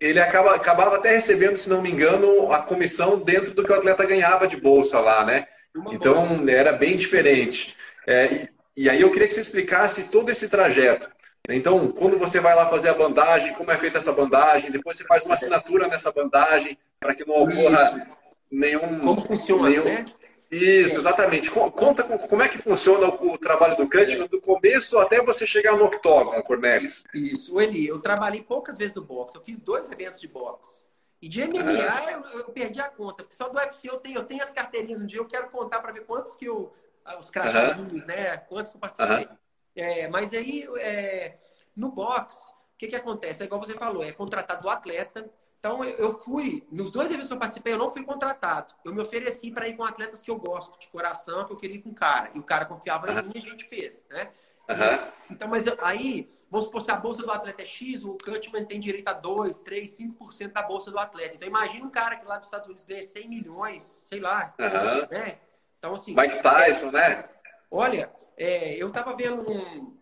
[0.00, 3.74] ele acaba, acabava até recebendo, se não me engano, a comissão dentro do que o
[3.74, 5.46] atleta ganhava de bolsa lá, né?
[5.92, 7.76] Então, era bem diferente.
[8.06, 11.08] É, e aí eu queria que você explicasse todo esse trajeto.
[11.48, 15.04] Então, quando você vai lá fazer a bandagem, como é feita essa bandagem, depois você
[15.04, 18.08] faz uma assinatura nessa bandagem para que não ocorra
[18.50, 19.00] nenhum.
[19.00, 19.84] Como funciona, nenhum...
[19.84, 20.06] né?
[20.50, 21.50] Isso, exatamente.
[21.50, 25.84] Conta como é que funciona o trabalho do Cutman do começo até você chegar no
[25.84, 27.04] octógono, Cornelis.
[27.12, 29.36] Isso, Eli, eu trabalhei poucas vezes no boxe.
[29.36, 30.84] Eu fiz dois eventos de boxe.
[31.20, 34.24] E de MMA eu, eu, perdi a conta, porque só do UFC eu tenho, eu
[34.24, 36.72] tenho as carteirinhas um dia, eu quero contar para ver quantos que eu
[37.04, 38.36] ah, os crachazinhos, né?
[38.36, 39.28] Quantos que eu participei.
[39.76, 41.36] É, mas aí, é,
[41.76, 43.42] no box, o que, que acontece?
[43.42, 45.30] É igual você falou, é contratado o atleta.
[45.58, 48.74] Então, eu fui, nos dois eventos que eu participei, eu não fui contratado.
[48.84, 51.76] Eu me ofereci para ir com atletas que eu gosto, de coração, que eu queria
[51.76, 52.30] ir com o cara.
[52.34, 54.30] E o cara confiava em mim e a gente fez, né?
[54.68, 55.10] Uhum.
[55.30, 58.78] Então, mas aí, vamos supor, se a bolsa do atleta é X, o Cutman tem
[58.80, 61.34] direito a 2, 3, 5% da bolsa do atleta.
[61.34, 65.08] Então, imagina um cara que lá dos Estados Unidos ganha 100 milhões, sei lá, uhum.
[65.10, 65.38] né?
[65.78, 66.14] Então, assim.
[66.14, 67.24] Mike Tyson, é, né?
[67.70, 69.96] Olha, é, eu tava vendo um.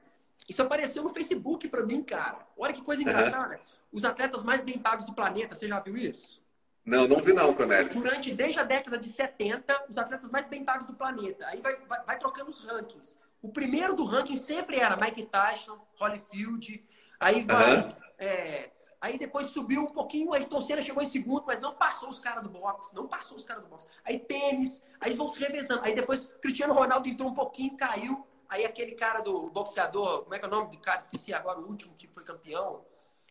[0.48, 2.46] Isso apareceu no Facebook para mim, cara.
[2.56, 3.54] Olha que coisa engraçada.
[3.54, 3.60] Uhum.
[3.92, 6.42] Os atletas mais bem pagos do planeta, você já viu isso?
[6.84, 7.94] Não, não vi não, Cornelis.
[7.94, 11.46] Durante, desde a década de 70, os atletas mais bem pagos do planeta.
[11.46, 13.16] Aí vai, vai, vai trocando os rankings.
[13.40, 16.84] O primeiro do ranking sempre era Mike Tyson, Holyfield.
[17.18, 17.92] Aí vai uhum.
[18.18, 18.70] é,
[19.04, 22.18] Aí depois subiu um pouquinho, o Ayrton Senna chegou em segundo, mas não passou os
[22.18, 23.86] caras do boxe, não passou os caras do boxe.
[24.02, 25.82] Aí tênis, aí eles vão se revezando.
[25.84, 28.26] Aí depois Cristiano Ronaldo entrou um pouquinho, caiu.
[28.48, 31.02] Aí aquele cara do boxeador, como é que é o nome do cara?
[31.02, 32.82] Esqueci agora, o último que foi campeão,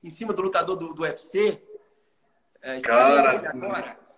[0.04, 1.60] em cima do lutador do, do UFC.
[2.62, 3.58] É, cara,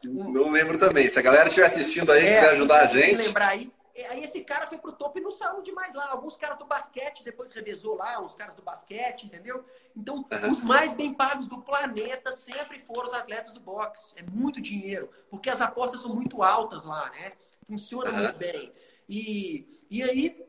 [0.04, 1.08] não lembro também.
[1.08, 3.28] Se a galera estiver assistindo aí, é, quiser ajudar a gente.
[3.28, 3.72] lembrar aí,
[4.10, 6.12] Aí esse cara foi pro topo e não saiu de mais lá.
[6.12, 9.63] Alguns caras do basquete depois revezou lá, os caras do basquete, entendeu?
[9.95, 14.13] Então, os mais bem pagos do planeta sempre foram os atletas do boxe.
[14.17, 17.31] É muito dinheiro, porque as apostas são muito altas lá, né?
[17.65, 18.17] Funciona uhum.
[18.17, 18.73] muito bem.
[19.08, 20.45] E, e aí,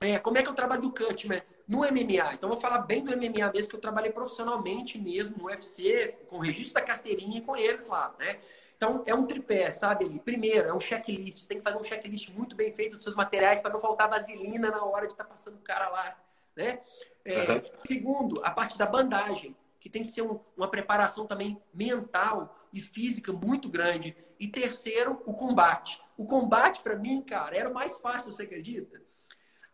[0.00, 1.42] é, como é que o trabalho do Cutman?
[1.66, 5.44] No MMA, então vou falar bem do MMA mesmo, que eu trabalhei profissionalmente mesmo no
[5.44, 8.40] UFC, com registro da carteirinha com eles lá, né?
[8.80, 10.06] Então, é um tripé, sabe?
[10.06, 10.18] Ali.
[10.20, 11.40] Primeiro, é um checklist.
[11.40, 14.08] Você tem que fazer um checklist muito bem feito dos seus materiais para não faltar
[14.08, 16.18] vaselina na hora de estar tá passando o cara lá.
[16.56, 16.80] Né?
[17.22, 17.62] É, uhum.
[17.80, 22.80] Segundo, a parte da bandagem, que tem que ser um, uma preparação também mental e
[22.80, 24.16] física muito grande.
[24.38, 26.00] E terceiro, o combate.
[26.16, 28.98] O combate, para mim, cara, era o mais fácil, você acredita?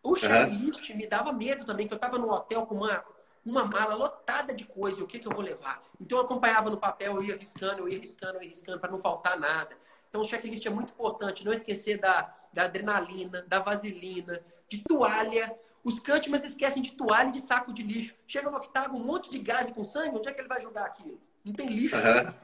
[0.02, 0.96] O checklist uhum.
[0.96, 3.04] me dava medo também, que eu estava no hotel com uma
[3.46, 5.80] uma mala lotada de coisa, o que, que eu vou levar?
[6.00, 8.90] Então eu acompanhava no papel, eu ia riscando, eu ia riscando, eu ia riscando para
[8.90, 9.76] não faltar nada.
[10.08, 15.56] Então o checklist é muito importante, não esquecer da, da adrenalina, da vaselina, de toalha.
[15.84, 18.12] Os mas esquecem de toalha e de saco de lixo.
[18.26, 20.86] Chega no octágono, um monte de gás com sangue, onde é que ele vai jogar
[20.86, 21.20] aquilo?
[21.44, 21.94] Não tem lixo.
[21.94, 22.34] Uhum.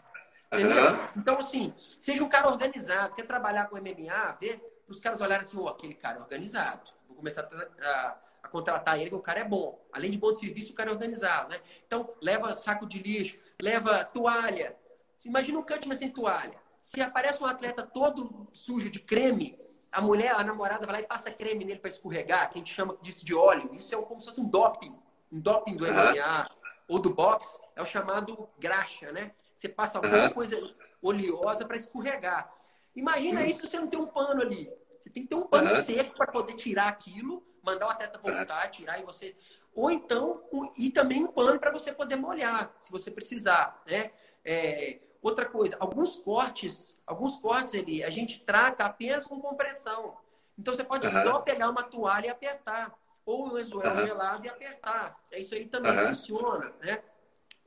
[0.53, 0.93] Entendeu?
[0.93, 1.09] Uhum.
[1.17, 5.57] Então, assim, seja um cara organizado, quer trabalhar com MMA, vê os caras olharem assim,
[5.59, 6.91] oh, aquele cara é organizado.
[7.09, 8.17] Vou começar a
[8.53, 9.85] contratar ele, que o cara é bom.
[9.93, 11.61] Além de bom de serviço, o cara é organizado, né?
[11.87, 14.77] Então, leva saco de lixo, leva toalha.
[15.25, 16.61] Imagina um Cutman sem toalha.
[16.81, 19.59] Se aparece um atleta todo sujo de creme,
[19.91, 22.73] a mulher, a namorada vai lá e passa creme nele para escorregar, que a gente
[22.73, 23.75] chama disso de óleo.
[23.75, 24.97] Isso é como se fosse um doping.
[25.31, 26.49] Um doping do MMA
[26.89, 29.33] ou do boxe é o chamado graxa, né?
[29.57, 30.61] Você passa alguma coisa
[31.01, 32.53] oleosa para escorregar.
[32.97, 34.71] Imagina isso se você não tem um pano ali.
[34.99, 38.69] Você tem que ter um pano seco para poder tirar aquilo mandar o atleta voltar,
[38.69, 39.37] tirar e você.
[39.75, 40.43] Ou então,
[40.77, 44.11] e também um pano para você poder molhar, se você precisar, né?
[44.45, 50.17] É, outra coisa, alguns cortes, alguns cortes ali a gente trata apenas com compressão.
[50.59, 51.23] Então você pode uhum.
[51.23, 52.93] só pegar uma toalha e apertar.
[53.25, 54.07] Ou um anzuelo uhum.
[54.07, 55.17] gelado e apertar.
[55.31, 56.09] É Isso aí também uhum.
[56.09, 57.03] funciona, né?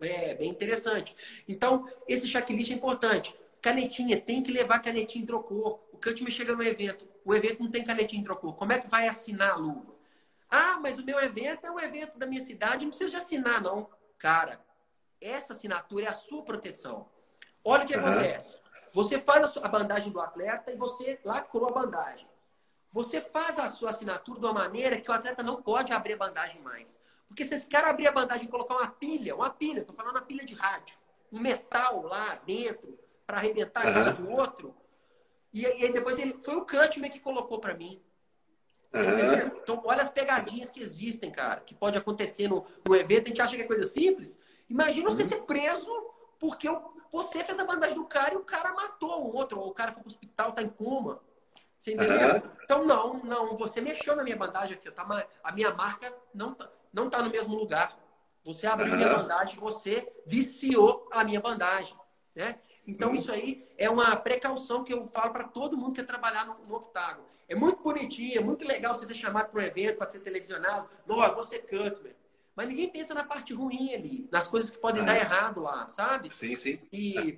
[0.02, 1.16] É bem interessante.
[1.48, 3.34] Então, esse checklist é importante.
[3.62, 5.88] Canetinha, tem que levar canetinha em trocou.
[5.94, 8.54] O Cutman chega no evento, o evento não tem canetinha trocou.
[8.54, 9.96] Como é que vai assinar a luva?
[10.50, 13.60] Ah, mas o meu evento é um evento da minha cidade, não precisa de assinar,
[13.60, 13.90] não.
[14.20, 14.64] Cara,
[15.20, 17.10] essa assinatura é a sua proteção.
[17.64, 18.06] Olha o que uhum.
[18.06, 18.60] acontece.
[18.94, 22.28] Você faz a bandagem do atleta e você lacrou a bandagem.
[22.92, 26.18] Você faz a sua assinatura de uma maneira que o atleta não pode abrir a
[26.18, 26.98] bandagem mais.
[27.28, 30.16] Porque se esse cara abrir a bandagem e colocar uma pilha, uma pilha, estou falando
[30.16, 30.96] uma pilha de rádio,
[31.34, 34.74] um metal lá dentro, para arrebentar a cara do outro,
[35.64, 38.02] e, e depois ele foi o Cutman que colocou para mim.
[38.94, 39.58] Uhum.
[39.62, 43.26] Então, olha as pegadinhas que existem, cara, que pode acontecer no, no evento.
[43.26, 44.40] A gente acha que é coisa simples.
[44.70, 45.30] Imagina você uhum.
[45.30, 45.90] ser preso
[46.40, 46.68] porque
[47.12, 49.94] você fez a bandagem do cara e o cara matou o outro, ou o cara
[49.94, 51.22] foi pro hospital, tá em coma.
[51.78, 52.36] Você entendeu?
[52.36, 52.42] Uhum.
[52.64, 54.92] Então, não, não, você mexeu na minha bandagem aqui.
[54.92, 55.06] Tá,
[55.44, 57.98] a minha marca não tá, não tá no mesmo lugar.
[58.44, 61.96] Você abriu minha bandagem, você viciou a minha bandagem.
[62.36, 62.60] Né?
[62.88, 66.46] Então, isso aí é uma precaução que eu falo para todo mundo que quer trabalhar
[66.46, 67.28] no, no octágono.
[67.48, 70.90] É muito bonitinho, é muito legal você ser chamado para um evento, para ser televisionado.
[71.06, 72.14] Não, eu vou ser Cutman.
[72.56, 76.34] Mas ninguém pensa na parte ruim ali, nas coisas que podem dar errado lá, sabe?
[76.34, 76.80] Sim, sim.
[76.92, 77.38] E,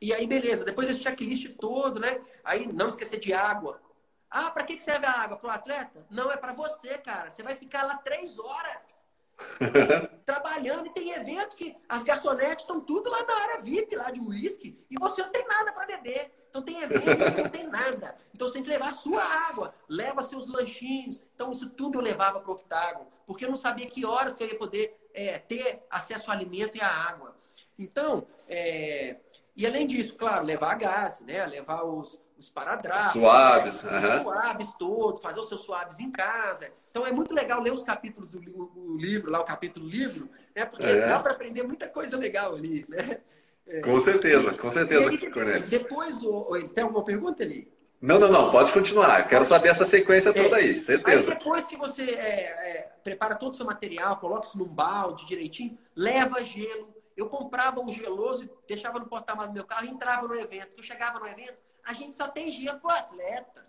[0.00, 0.64] e aí, beleza.
[0.64, 2.20] Depois esse checklist todo, né?
[2.42, 3.80] Aí, não esquecer de água.
[4.28, 5.36] Ah, para que serve a água?
[5.36, 6.06] Para o atleta?
[6.10, 7.30] Não, é para você, cara.
[7.30, 8.99] Você vai ficar lá três horas
[10.24, 14.20] trabalhando e tem evento que as garçonetes estão tudo lá na área VIP, lá de
[14.20, 16.32] uísque, e você não tem nada para beber.
[16.48, 18.16] Então tem evento que não tem nada.
[18.34, 21.22] Então você tem que levar a sua água, leva seus lanchinhos.
[21.34, 24.42] Então isso tudo eu levava para o octágono, porque eu não sabia que horas que
[24.42, 27.36] eu ia poder é, ter acesso ao alimento e à água.
[27.78, 29.16] Então, é...
[29.56, 31.44] e além disso, claro, levar gás, né?
[31.46, 33.12] Levar os, os paradrapos.
[33.12, 33.84] Suaves.
[33.84, 34.16] Né?
[34.16, 36.70] Os suaves todos, fazer os seus suaves em casa.
[36.90, 40.64] Então é muito legal ler os capítulos do livro, lá o capítulo livro, né?
[40.64, 41.06] Porque é.
[41.06, 43.20] dá para aprender muita coisa legal ali, né?
[43.66, 43.80] É.
[43.80, 45.68] Com certeza, com certeza, Cornélio.
[45.68, 46.18] Depois,
[46.74, 47.70] tem alguma pergunta ali?
[48.00, 49.28] Não, não, não, pode continuar.
[49.28, 51.32] Quero saber essa sequência toda aí, certeza.
[51.32, 55.26] Aí depois que você é, é, prepara todo o seu material, coloca isso num balde
[55.26, 56.88] direitinho, leva gelo.
[57.16, 60.72] Eu comprava um geloso, deixava no porta-malas do meu carro e entrava no evento.
[60.78, 61.58] Eu chegava no evento,
[61.90, 63.66] a gente só tem gelo pro atleta.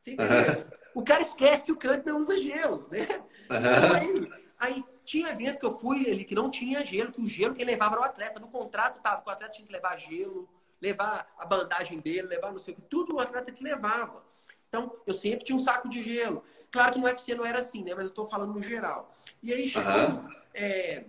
[0.00, 0.36] Você entendeu?
[0.36, 0.70] Uhum.
[0.96, 3.06] O cara esquece que o Kahneman usa gelo, né?
[3.48, 3.56] Uhum.
[3.56, 7.26] Então, aí, aí tinha evento que eu fui ali que não tinha gelo, que o
[7.26, 8.40] gelo que levava era o atleta.
[8.40, 10.48] No contrato tava que o atleta tinha que levar gelo,
[10.80, 14.24] levar a bandagem dele, levar não sei o que, tudo o atleta que levava.
[14.68, 16.42] Então, eu sempre tinha um saco de gelo.
[16.70, 17.94] Claro que no UFC não era assim, né?
[17.94, 19.14] Mas eu estou falando no geral.
[19.40, 19.92] E aí chegou.
[19.92, 20.28] Uhum.
[20.52, 21.04] É...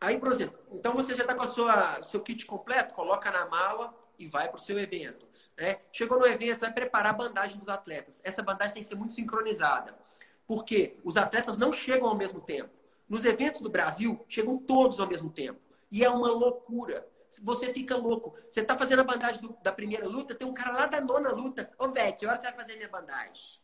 [0.00, 3.46] Aí, por exemplo, então você já está com a sua seu kit completo, coloca na
[3.46, 5.25] mala e vai para o seu evento.
[5.58, 5.78] Né?
[5.92, 8.20] Chegou no evento, vai preparar a bandagem dos atletas.
[8.22, 9.96] Essa bandagem tem que ser muito sincronizada.
[10.46, 12.70] Porque os atletas não chegam ao mesmo tempo.
[13.08, 15.60] Nos eventos do Brasil, chegam todos ao mesmo tempo.
[15.90, 17.06] E é uma loucura.
[17.42, 18.34] Você fica louco.
[18.48, 21.30] Você tá fazendo a bandagem do, da primeira luta, tem um cara lá da nona
[21.30, 21.70] luta.
[21.78, 23.60] Ô, velho, que hora você vai fazer minha bandagem?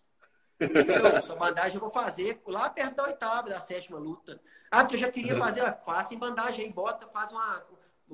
[0.58, 4.40] Eu, sua bandagem eu vou fazer lá perto da oitava, da sétima luta.
[4.70, 7.64] Ah, porque eu já queria fazer, faça em bandagem aí, bota, faz uma,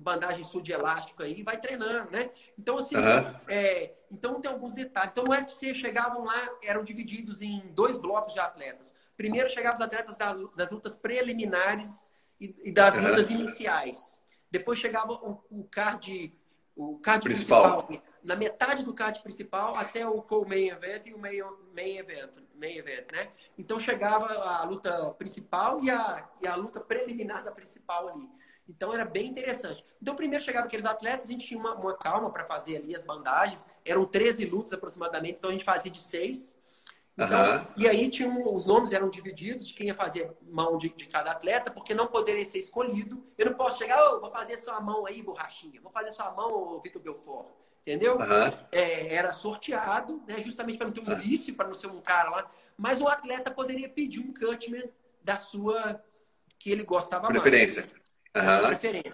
[0.01, 2.31] bandagem sul de elástico aí e vai treinando, né?
[2.59, 3.35] Então, assim, uhum.
[3.49, 5.13] é, então tem alguns detalhes.
[5.13, 8.95] Então, no UFC chegavam lá, eram divididos em dois blocos de atletas.
[9.17, 10.17] Primeiro chegavam os atletas
[10.55, 13.09] das lutas preliminares e, e das uhum.
[13.09, 14.23] lutas iniciais.
[14.51, 16.33] Depois chegava o, o card,
[16.77, 17.83] o card principal.
[17.83, 18.09] principal.
[18.23, 21.41] Na metade do card principal até o co-main event e o main,
[21.75, 23.29] main event, main event, né?
[23.57, 28.29] Então chegava a luta principal e a, e a luta preliminar da principal ali.
[28.69, 29.85] Então era bem interessante.
[30.01, 33.03] Então, primeiro chegavam aqueles atletas, a gente tinha uma, uma calma para fazer ali as
[33.03, 33.67] bandagens.
[33.85, 36.59] Eram 13 lutas aproximadamente, então a gente fazia de seis.
[37.17, 37.67] Então, uhum.
[37.77, 41.33] E aí tinham, os nomes eram divididos de quem ia fazer mão de, de cada
[41.33, 43.25] atleta, porque não poderia ser escolhido.
[43.37, 45.81] Eu não posso chegar, oh, vou fazer sua mão aí, borrachinha.
[45.81, 47.49] Vou fazer sua mão, Vitor Belfort.
[47.81, 48.19] Entendeu?
[48.19, 48.67] Uhum.
[48.71, 52.31] É, era sorteado, né, justamente para não ter um vício, para não ser um cara
[52.31, 52.51] lá.
[52.77, 54.89] Mas o atleta poderia pedir um cutman
[55.25, 56.01] da sua
[56.59, 57.83] que ele gostava Preferência.
[57.83, 57.98] mais.
[58.35, 58.67] Uhum.
[58.69, 59.13] Preferência.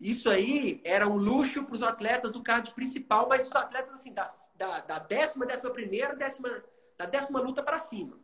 [0.00, 4.12] Isso aí era um luxo para os atletas do card principal, mas os atletas assim,
[4.12, 6.62] da, da, da décima, décima primeira, décima,
[6.96, 8.16] da décima luta para cima.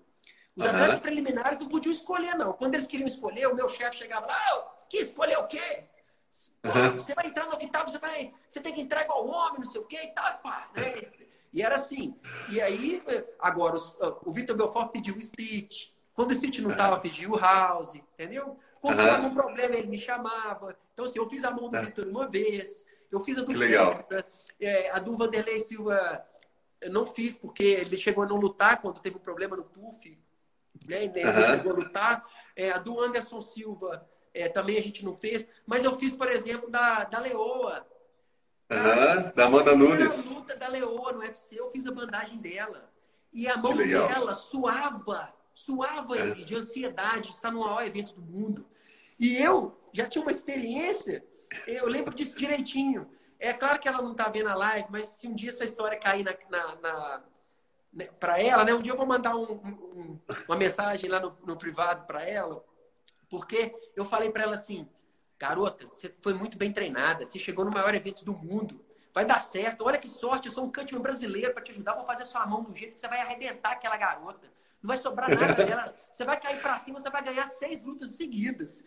[0.56, 0.70] Os uhum.
[0.70, 2.52] atletas preliminares não podiam escolher, não.
[2.52, 5.84] Quando eles queriam escolher, o meu chefe chegava lá, ah, que escolher o quê?
[6.62, 6.96] Pô, uhum.
[6.96, 8.32] Você vai entrar no octavo, você vai.
[8.48, 10.68] Você tem que entrar igual homem, não sei o quê e tal, pá.
[10.76, 11.10] Né?
[11.52, 12.16] E era assim.
[12.50, 13.02] E aí,
[13.38, 13.76] agora,
[14.24, 15.88] o Vitor Belfort pediu o Stitch.
[16.14, 18.58] Quando o Stitch não estava, pediu o House, entendeu?
[18.84, 19.10] Quando uhum.
[19.10, 20.76] algum problema, ele me chamava.
[20.92, 24.26] Então, assim, eu fiz a mão do Vitor uma vez, eu fiz a do Fernanda,
[24.60, 26.22] É, a do Vanderlei Silva
[26.82, 30.18] eu não fiz porque ele chegou a não lutar quando teve um problema no TUF.
[30.86, 31.04] Né?
[31.04, 31.56] Ele uhum.
[31.56, 32.24] chegou a lutar.
[32.54, 35.48] É, a do Anderson Silva é, também a gente não fez.
[35.66, 37.86] Mas eu fiz, por exemplo, da, da Leoa.
[38.70, 39.32] Uhum.
[39.34, 40.26] Da Amanda Nunes.
[40.26, 42.92] Na luta da Leoa no UFC, eu fiz a bandagem dela.
[43.32, 46.32] E a mão dela suava, suava é.
[46.32, 48.66] de ansiedade, está no maior evento do mundo.
[49.24, 51.24] E eu já tinha uma experiência,
[51.66, 53.10] eu lembro disso direitinho.
[53.38, 55.98] É claro que ela não está vendo a live, mas se um dia essa história
[55.98, 57.22] cair na, na, na
[57.90, 58.74] né, para ela, né?
[58.74, 62.62] Um dia eu vou mandar um, um, uma mensagem lá no, no privado para ela,
[63.30, 64.86] porque eu falei para ela assim,
[65.38, 68.78] garota, você foi muito bem treinada, você chegou no maior evento do mundo,
[69.14, 69.86] vai dar certo.
[69.86, 72.62] Olha que sorte, eu sou um cutman brasileiro para te ajudar, vou fazer sua mão
[72.62, 74.52] do jeito que você vai arrebentar aquela garota.
[74.82, 75.96] Não vai sobrar nada dela.
[76.12, 78.84] Você vai cair para cima, você vai ganhar seis lutas seguidas.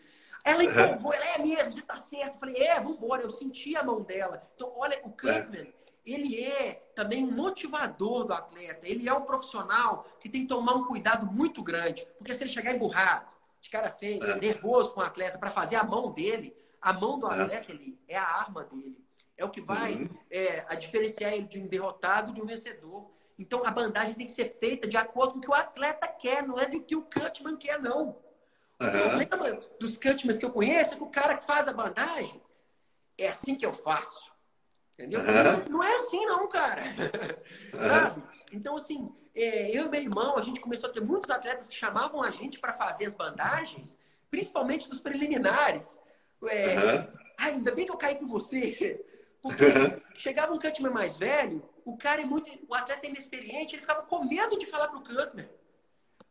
[0.51, 2.35] Ela empolgou, ela é mesmo, você tá certo.
[2.35, 3.23] Eu falei, é, vambora.
[3.23, 4.41] Eu senti a mão dela.
[4.55, 5.73] Então, olha, o Cutman,
[6.05, 8.87] ele é também um motivador do atleta.
[8.87, 12.07] Ele é um profissional que tem que tomar um cuidado muito grande.
[12.17, 13.27] Porque se ele chegar emburrado,
[13.61, 14.39] de cara feio, é.
[14.39, 17.41] nervoso com o atleta, para fazer a mão dele, a mão do é.
[17.41, 18.97] atleta ali é a arma dele.
[19.35, 20.09] É o que vai uhum.
[20.31, 23.11] é, a diferenciar ele de um derrotado de um vencedor.
[23.37, 26.41] Então a bandagem tem que ser feita de acordo com o que o atleta quer,
[26.47, 28.17] não é do que o Cutman quer, não.
[28.79, 29.21] Uhum.
[29.21, 32.41] O problema dos Cutmans que eu conheço é que o cara que faz a bandagem
[33.17, 34.27] é assim que eu faço.
[34.93, 35.19] Entendeu?
[35.19, 35.25] Uhum.
[35.27, 36.83] Não, não, é assim, não, cara.
[37.71, 38.23] Sabe?
[38.51, 41.75] Então, assim, é, eu e meu irmão, a gente começou a ter muitos atletas que
[41.75, 43.97] chamavam a gente para fazer as bandagens,
[44.31, 45.99] principalmente dos preliminares.
[46.49, 47.07] É, uhum.
[47.37, 49.03] ah, ainda bem que eu caí com você.
[49.41, 49.65] Porque
[50.15, 52.49] chegava um cutman mais velho, o cara é muito.
[52.67, 55.47] O atleta é inexperiente, ele ficava com medo de falar pro cutman.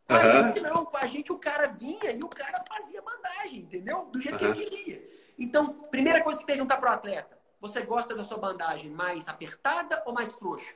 [0.07, 0.47] Com a uhum.
[0.47, 4.05] gente não, com a gente o cara vinha e o cara fazia bandagem, entendeu?
[4.05, 4.53] Do jeito uhum.
[4.53, 5.09] que ele queria.
[5.37, 10.13] Então, primeira coisa que perguntar pro atleta: você gosta da sua bandagem mais apertada ou
[10.13, 10.75] mais frouxa?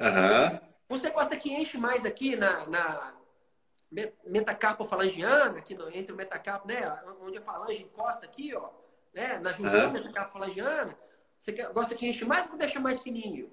[0.00, 0.58] Uhum.
[0.88, 3.14] Você gosta que enche mais aqui na, na
[4.26, 7.00] metacarpo falangiana, aqui no, entre o metacarpo, né?
[7.22, 8.70] Onde a falange encosta aqui, ó,
[9.14, 9.38] né?
[9.38, 9.92] Na junção uhum.
[9.92, 10.98] metacarpo falangiana.
[11.38, 13.52] Você gosta que enche mais ou deixa mais fininho?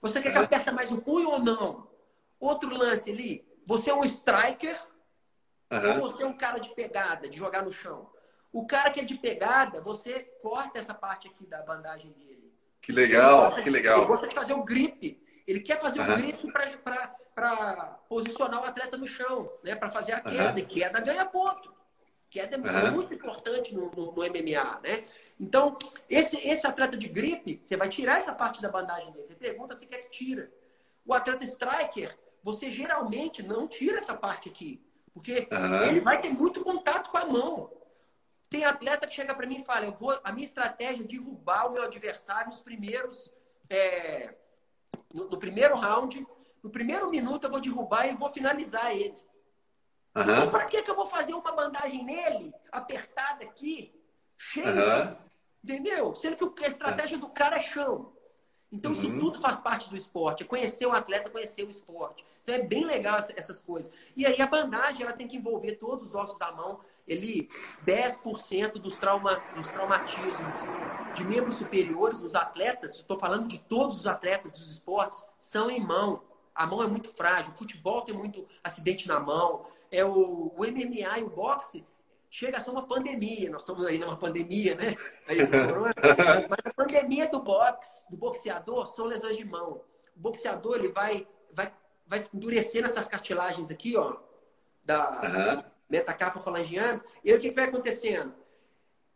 [0.00, 1.86] Você quer que aperta mais o punho ou não?
[2.40, 4.80] Outro lance ali, você é um striker
[5.70, 6.02] uhum.
[6.02, 8.10] ou você é um cara de pegada, de jogar no chão?
[8.52, 12.52] O cara que é de pegada, você corta essa parte aqui da bandagem dele.
[12.80, 13.98] Que legal, que legal.
[13.98, 15.22] Ele gosta de fazer o grip.
[15.46, 16.12] Ele quer fazer uhum.
[16.12, 16.52] o grip
[17.34, 19.74] para posicionar o atleta no chão, né?
[19.74, 20.52] para fazer a queda.
[20.52, 20.58] Uhum.
[20.58, 21.72] E queda ganha ponto.
[22.28, 22.92] Queda é uhum.
[22.92, 25.04] muito importante no, no, no MMA, né?
[25.38, 25.76] Então,
[26.08, 29.26] esse, esse atleta de gripe, você vai tirar essa parte da bandagem dele.
[29.28, 30.50] Você pergunta se quer que tira.
[31.04, 34.84] O atleta striker, você geralmente não tira essa parte aqui.
[35.14, 35.82] Porque uhum.
[35.84, 37.70] ele vai ter muito contato com a mão.
[38.48, 41.68] Tem atleta que chega para mim e fala: eu vou, a minha estratégia é derrubar
[41.68, 43.30] o meu adversário nos primeiros.
[43.68, 44.34] É,
[45.12, 46.26] no, no, primeiro round,
[46.62, 49.14] no primeiro minuto eu vou derrubar e vou finalizar ele.
[50.14, 50.22] Uhum.
[50.22, 53.94] Então, para que, que eu vou fazer uma bandagem nele, apertada aqui,
[54.36, 55.16] cheia uhum.
[55.64, 56.14] Entendeu?
[56.16, 58.12] Sendo que a estratégia do cara é chão.
[58.70, 59.18] Então, isso uhum.
[59.18, 60.42] tudo faz parte do esporte.
[60.42, 62.24] É conhecer o atleta, conhecer o esporte.
[62.42, 63.92] Então, é bem legal essas coisas.
[64.16, 66.80] E aí, a bandagem, ela tem que envolver todos os ossos da mão.
[67.06, 67.48] Ele,
[67.86, 70.56] 10% dos, trauma, dos traumatismos
[71.14, 75.80] de membros superiores dos atletas, estou falando de todos os atletas dos esportes, são em
[75.80, 76.22] mão.
[76.54, 77.52] A mão é muito frágil.
[77.52, 79.66] O futebol tem muito acidente na mão.
[79.90, 81.84] É o, o MMA e o boxe
[82.32, 83.50] chega a ser uma pandemia.
[83.50, 84.94] Nós estamos aí numa pandemia, né?
[85.28, 85.38] Aí,
[86.48, 89.82] mas a pandemia do boxe, do boxeador, são lesões de mão.
[90.16, 91.28] O boxeador ele vai,
[92.12, 94.16] vai, endurecendo essas cartilagens aqui, ó,
[94.84, 95.64] da uhum.
[95.88, 96.42] metacarpa.
[97.24, 98.34] E aí o que, que vai acontecendo?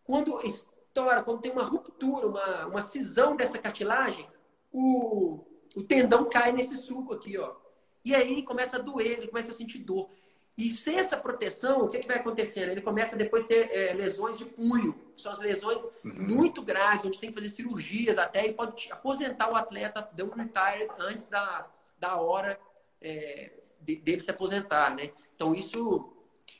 [0.03, 4.27] Quando estoura, quando tem uma ruptura, uma, uma cisão dessa cartilagem,
[4.73, 7.55] o, o tendão cai nesse suco aqui, ó.
[8.03, 10.09] E aí começa a doer, ele começa a sentir dor.
[10.57, 12.71] E sem essa proteção, o que, que vai acontecendo?
[12.71, 14.99] Ele começa depois a ter é, lesões de punho.
[15.18, 16.14] São as lesões uhum.
[16.14, 20.31] muito graves, onde tem que fazer cirurgias até e pode aposentar o atleta, deu um
[20.31, 21.68] retire antes da,
[21.99, 22.59] da hora
[23.01, 25.11] é, de, dele se aposentar, né?
[25.34, 26.12] Então isso,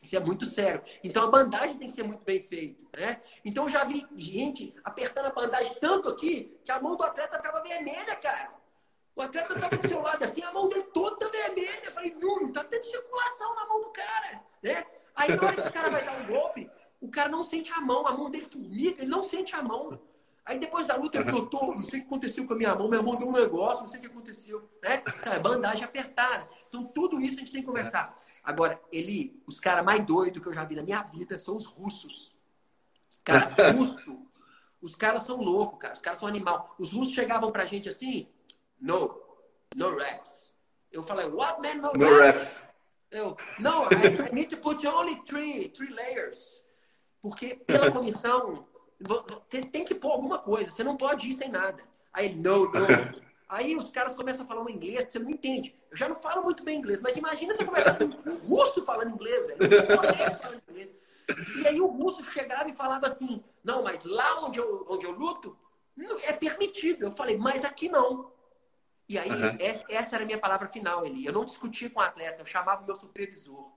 [0.03, 0.83] isso é muito sério.
[1.03, 3.21] Então a bandagem tem que ser muito bem feita, né?
[3.45, 7.37] Então eu já vi gente apertando a bandagem tanto aqui que a mão do atleta
[7.37, 8.55] ficava vermelha, cara.
[9.15, 11.83] O atleta estava do seu lado assim, a mão dele toda vermelha.
[11.85, 14.85] Eu falei, Nuno, tá tendo circulação na mão do cara, né?
[15.15, 16.71] Aí na hora que o cara vai dar um golpe,
[17.01, 19.99] o cara não sente a mão, a mão dele formiga, ele não sente a mão.
[20.47, 22.89] Aí depois da luta, ele doutor, não sei o que aconteceu com a minha mão,
[22.89, 24.99] minha mão deu um negócio, não sei o que aconteceu, né?
[24.99, 26.49] Cara, bandagem apertada.
[26.69, 28.17] Então tudo isso a gente tem que conversar.
[28.45, 31.67] Agora, ele, os caras mais doidos que eu já vi na minha vida são os
[31.67, 32.33] russos.
[33.25, 34.25] Cara, russo.
[34.81, 35.95] Os caras são loucos, cara.
[35.95, 36.77] Os caras são animal.
[36.79, 38.29] Os russos chegavam pra gente assim,
[38.81, 39.21] no,
[39.75, 40.55] no reps.
[40.93, 42.73] Eu falei, what, man, no, no reps?
[43.11, 46.63] Eu, no, I, I need to put only three, three layers.
[47.21, 48.69] Porque pela comissão,
[49.49, 50.71] tem, tem que pôr alguma coisa.
[50.71, 51.83] Você não pode ir sem nada.
[52.13, 52.87] Aí, no, no.
[53.49, 55.75] Aí os caras começam a falar um inglês que você não entende.
[55.91, 59.15] Eu já não falo muito bem inglês, mas imagina você conversar com um russo falando
[59.15, 59.59] inglês, velho.
[60.43, 60.93] Falando inglês.
[61.63, 65.13] E aí o russo chegava e falava assim, não, mas lá onde eu, onde eu
[65.13, 65.57] luto,
[66.25, 67.05] é permitido.
[67.05, 68.33] Eu falei, mas aqui não.
[69.09, 69.57] E aí, uhum.
[69.89, 71.25] essa era a minha palavra final, Eli.
[71.25, 73.73] Eu não discutia com o atleta, eu chamava o meu supervisor.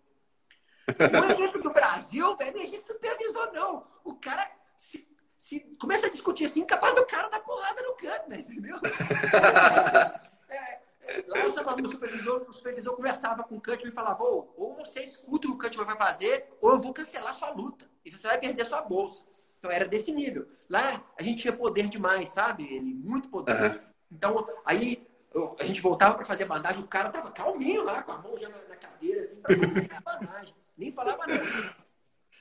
[0.90, 3.86] O evento do Brasil, velho, não existe supervisor, não.
[4.04, 5.08] O cara se,
[5.50, 8.40] se, começa a discutir assim, capaz do cara dar porrada no canto, né?
[8.40, 8.78] Entendeu?
[10.48, 10.56] é,
[11.02, 14.54] é, lá eu chamava o supervisor, o supervisor conversava com o Cutman e falava, ou,
[14.56, 17.90] ou você escuta o que o Cutman vai fazer, ou eu vou cancelar sua luta.
[18.06, 19.26] E você vai perder sua bolsa.
[19.58, 20.48] Então era desse nível.
[20.70, 22.64] Lá a gente tinha poder demais, sabe?
[22.64, 23.60] Ele, muito poder.
[23.60, 23.80] Uhum.
[24.12, 28.12] Então, aí eu, a gente voltava para fazer bandagem, o cara tava calminho lá, com
[28.12, 30.56] a mão já na, na cadeira, assim, pra fazer bandagem.
[30.78, 31.44] Nem falava nada.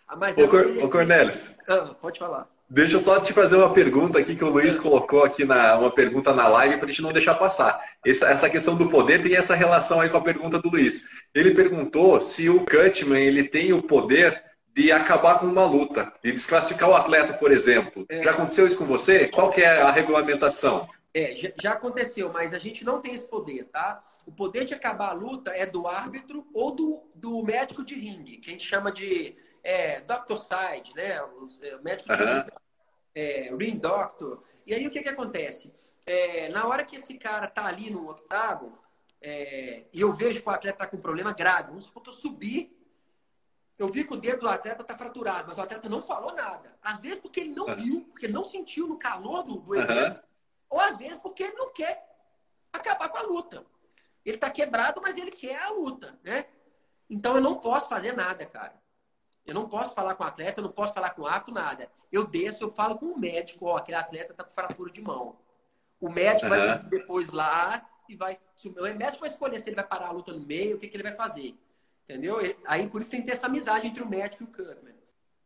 [0.07, 1.59] Ah, mas ô, Cor, ô Cornelis.
[1.67, 2.58] Ah, pode falar.
[2.71, 5.91] Deixa eu só te fazer uma pergunta aqui que o Luiz colocou aqui na uma
[5.91, 7.81] pergunta na live para a gente não deixar passar.
[8.05, 11.09] Essa, essa questão do poder tem essa relação aí com a pergunta do Luiz.
[11.35, 14.45] Ele perguntou se o Cutman ele tem o poder
[14.75, 18.05] de acabar com uma luta, de desclassificar o atleta, por exemplo.
[18.09, 18.23] É.
[18.23, 19.29] Já aconteceu isso com você?
[19.29, 20.87] Qual que é a regulamentação?
[21.15, 24.05] É, já, já aconteceu, mas a gente não tem esse poder, tá?
[24.27, 28.37] O poder de acabar a luta é do árbitro ou do, do médico de ringue,
[28.37, 31.23] que a gente chama de é, doctor side, né?
[31.23, 32.53] O, é, o médico de ringue,
[33.15, 34.43] é, ring doctor.
[34.67, 35.75] E aí o que, que acontece?
[36.07, 38.79] É, na hora que esse cara tá ali no octágono,
[39.21, 42.11] é, e eu vejo que o atleta tá com um problema grave, vamos supor que
[42.11, 42.79] eu subi
[43.79, 46.77] eu vi que o dedo do atleta está fraturado, mas o atleta não falou nada.
[46.83, 47.75] Às vezes porque ele não uhum.
[47.77, 50.23] viu, porque ele não sentiu no calor do, do evento, uhum.
[50.71, 52.05] ou às vezes porque ele não quer
[52.73, 53.65] acabar com a luta.
[54.25, 56.47] Ele está quebrado, mas ele quer a luta, né?
[57.09, 58.75] Então eu não posso fazer nada, cara.
[59.49, 61.89] Eu não posso falar com o atleta, eu não posso falar com o árbitro, nada.
[62.13, 65.37] Eu desço, eu falo com o médico, ó, aquele atleta está com fratura de mão.
[65.99, 66.59] O médico uhum.
[66.59, 68.39] vai depois lá e vai.
[68.63, 70.95] O médico vai escolher se ele vai parar a luta no meio, o que, que
[70.95, 71.55] ele vai fazer.
[72.05, 72.39] Entendeu?
[72.67, 74.99] Aí por isso tem que ter essa amizade entre o médico e o Cutman.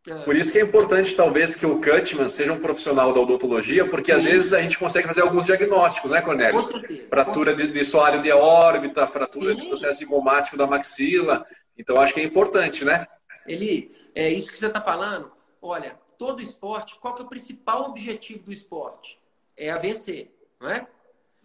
[0.09, 0.24] É.
[0.24, 4.12] Por isso que é importante, talvez, que o Cutman seja um profissional da odontologia, porque
[4.12, 4.18] Sim.
[4.18, 6.61] às vezes a gente consegue fazer alguns diagnósticos, né, Cornélio?
[7.09, 9.61] Fratura de, de soalho de órbita, fratura Sim.
[9.61, 11.46] do processo zigomático da maxila.
[11.78, 13.07] Então, acho que é importante, né?
[13.47, 15.33] Ele, é isso que você está falando.
[15.61, 19.20] Olha, todo esporte, qual que é o principal objetivo do esporte?
[19.57, 20.87] É a vencer, não é?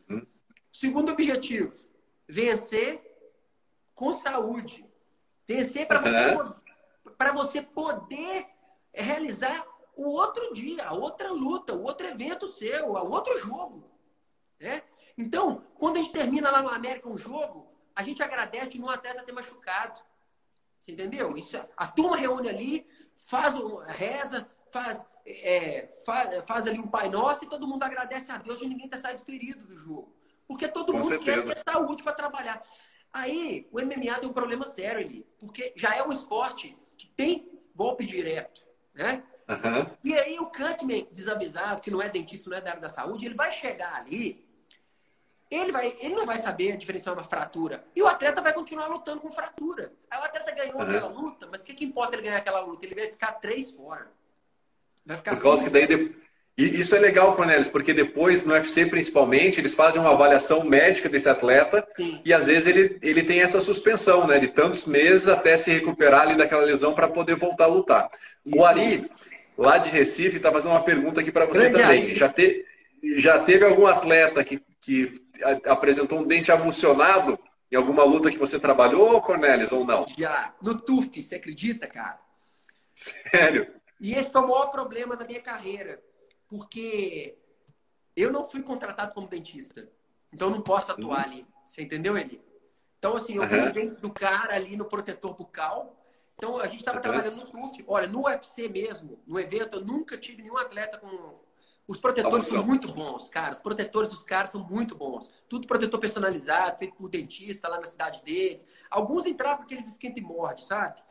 [0.10, 0.26] Uhum.
[0.72, 1.74] Segundo objetivo,
[2.28, 3.02] vencer
[3.96, 4.86] com saúde.
[5.48, 6.02] Vencer para
[7.32, 8.46] você, você poder
[8.94, 9.66] realizar
[9.96, 13.90] o outro dia, a outra luta, o outro evento seu, o outro jogo.
[14.60, 14.84] Né?
[15.18, 18.90] Então, quando a gente termina lá no América um jogo, a gente agradece de um
[18.90, 20.00] atleta ter machucado.
[20.88, 21.36] Você entendeu?
[21.36, 27.10] Isso, a turma reúne ali, faz um, reza, faz, é, faz, faz, ali um Pai
[27.10, 30.16] Nosso e todo mundo agradece a Deus de ninguém ter saído ferido do jogo.
[30.48, 31.54] Porque todo Com mundo certeza.
[31.54, 32.64] quer ter saúde para trabalhar.
[33.12, 37.52] Aí o MMA tem um problema sério ali, porque já é um esporte que tem
[37.76, 39.24] golpe direto, né?
[39.50, 39.92] Uhum.
[40.06, 43.26] E aí o Cutman, desavisado, que não é dentista, não é da área da saúde,
[43.26, 44.47] ele vai chegar ali,
[45.50, 47.84] ele, vai, ele não vai saber diferenciar uma fratura.
[47.96, 49.92] E o atleta vai continuar lutando com fratura.
[50.10, 50.82] Aí o atleta ganhou uhum.
[50.82, 52.86] aquela luta, mas o que, que importa ele ganhar aquela luta?
[52.86, 54.08] Ele vai ficar três fora.
[55.06, 55.88] Vai ficar Por causa que daí
[56.58, 61.08] e isso é legal, Cornelis, porque depois, no UFC principalmente, eles fazem uma avaliação médica
[61.08, 62.20] desse atleta Sim.
[62.26, 64.40] e às vezes ele, ele tem essa suspensão, né?
[64.40, 68.10] De tantos meses até se recuperar ali daquela lesão para poder voltar a lutar.
[68.44, 68.58] Isso.
[68.58, 69.08] O Ari,
[69.56, 72.16] lá de Recife, está fazendo uma pergunta aqui para você Grande também.
[72.16, 72.66] Já, te,
[73.18, 75.22] já teve algum atleta que, que
[75.66, 77.40] apresentou um dente abulsionado
[77.72, 80.06] em alguma luta que você trabalhou, Cornelis, ou não?
[80.18, 80.54] Já.
[80.62, 82.20] No TUF, você acredita, cara?
[82.94, 83.74] Sério?
[84.00, 86.02] E esse foi o maior problema da minha carreira
[86.48, 87.38] porque
[88.16, 89.88] eu não fui contratado como dentista.
[90.32, 91.32] Então eu não posso atuar uhum.
[91.32, 91.48] ali.
[91.68, 92.42] Você entendeu, Eli?
[92.98, 95.96] Então, assim, eu vi os dentes do cara ali no protetor bucal.
[96.36, 97.04] Então, a gente estava uhum.
[97.04, 97.84] trabalhando no TUF.
[97.88, 101.40] Olha, no UFC mesmo, no evento, eu nunca tive nenhum atleta com.
[101.88, 103.54] Os protetores são muito bons, cara.
[103.54, 105.34] Os protetores dos caras são muito bons.
[105.48, 108.68] Tudo protetor personalizado, feito por dentista lá na cidade deles.
[108.90, 111.02] Alguns entravam com aqueles esquenta e morde, sabe?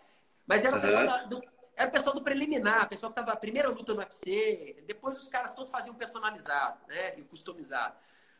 [0.46, 1.28] Mas era uhum.
[1.28, 1.42] do,
[1.74, 4.84] era o pessoal do preliminar, o pessoal que estava a primeira luta no UFC.
[4.86, 7.18] Depois os caras todos faziam personalizado, né?
[7.18, 7.96] E customizado.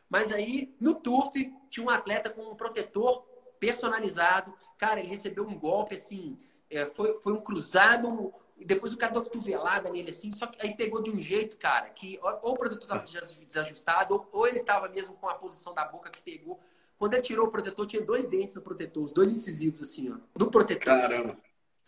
[0.07, 3.25] Mas aí, no TUF, tinha um atleta com um protetor
[3.59, 4.53] personalizado.
[4.77, 6.39] Cara, ele recebeu um golpe assim.
[6.69, 10.57] É, foi, foi um cruzado, E depois o cara deu cotovelada nele assim, só que
[10.65, 13.03] aí pegou de um jeito, cara, que ou o protetor tava
[13.47, 16.59] desajustado, ou, ele tava mesmo com a posição da boca que pegou.
[16.97, 20.17] Quando ele tirou o protetor, tinha dois dentes no protetor, os dois incisivos, assim, ó,
[20.35, 20.85] no protetor.
[20.85, 21.37] Caramba.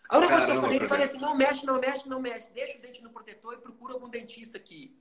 [0.08, 2.50] A única coisa que eu falei, falei assim, não mexe, não mexe, não mexe.
[2.52, 4.96] Deixa o dente no protetor e procura algum dentista aqui.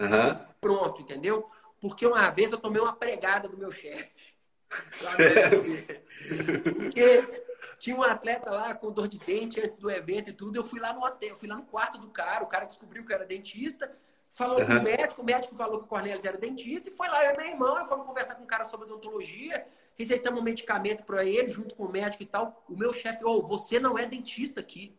[0.00, 0.38] Uhum.
[0.60, 1.48] Pronto, entendeu?
[1.80, 4.34] Porque uma vez eu tomei uma pregada do meu chefe.
[6.74, 7.44] Porque
[7.78, 10.56] tinha um atleta lá com dor de dente antes do evento e tudo.
[10.56, 12.44] Eu fui lá no hotel, fui lá no quarto do cara.
[12.44, 13.94] O cara descobriu que eu era dentista.
[14.32, 14.66] Falou uhum.
[14.66, 16.88] com o médico, o médico falou que o Cornelius era dentista.
[16.88, 19.66] E foi lá, eu e meu irmão, eu fomos conversar com o cara sobre odontologia.
[19.96, 22.64] Receitamos um medicamento para ele, junto com o médico e tal.
[22.68, 24.96] O meu chefe, oh, você não é dentista aqui.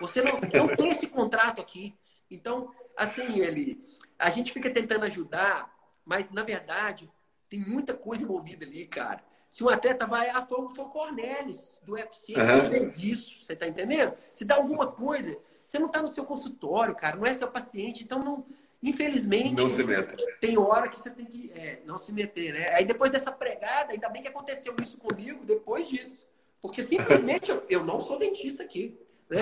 [0.00, 1.96] Você não, não tem esse contrato aqui.
[2.30, 3.84] Então, assim, ele.
[4.18, 5.74] A gente fica tentando ajudar,
[6.04, 7.10] mas na verdade
[7.48, 9.22] tem muita coisa envolvida ali, cara.
[9.56, 12.68] Se um atleta vai, ah, foi, foi o Cornelis do UFC uhum.
[12.68, 14.12] fez isso, você tá entendendo?
[14.34, 15.34] Se dá alguma coisa,
[15.66, 18.44] você não tá no seu consultório, cara, não é seu paciente, então não.
[18.82, 20.14] Infelizmente, não se meta.
[20.42, 22.66] tem hora que você tem que é, não se meter, né?
[22.74, 26.28] Aí depois dessa pregada, ainda bem que aconteceu isso comigo depois disso.
[26.60, 28.94] Porque simplesmente eu, eu não sou dentista aqui.
[29.30, 29.38] Né?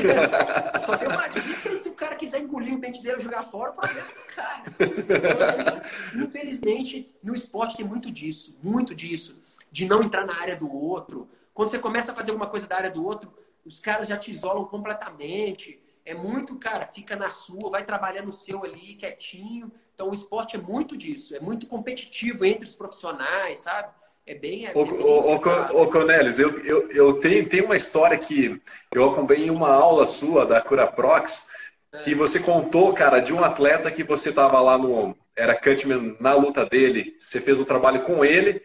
[0.87, 3.43] Só tem uma dica e se o cara quiser engolir o dente dele e jogar
[3.43, 4.63] fora, o problema é do cara.
[4.79, 9.43] Então, assim, infelizmente, no esporte tem muito disso, muito disso,
[9.75, 11.29] de não entrar na área do outro.
[11.53, 14.31] Quando você começa a fazer alguma coisa da área do outro, os caras já te
[14.31, 15.83] isolam completamente.
[16.05, 19.73] É muito, cara, fica na sua, vai trabalhando o seu ali, quietinho.
[19.93, 23.93] Então, o esporte é muito disso, é muito competitivo entre os profissionais, sabe?
[24.25, 24.65] É bem.
[24.67, 28.63] É ô, bem ô, ô, ô Cornelis, eu, eu, eu tenho, tenho uma história que
[28.95, 31.49] eu acompanhei uma aula sua da Cura Prox,
[32.05, 32.15] que é.
[32.15, 35.17] você contou, cara, de um atleta que você estava lá no.
[35.37, 38.63] Era Cutman na luta dele, você fez o trabalho com ele.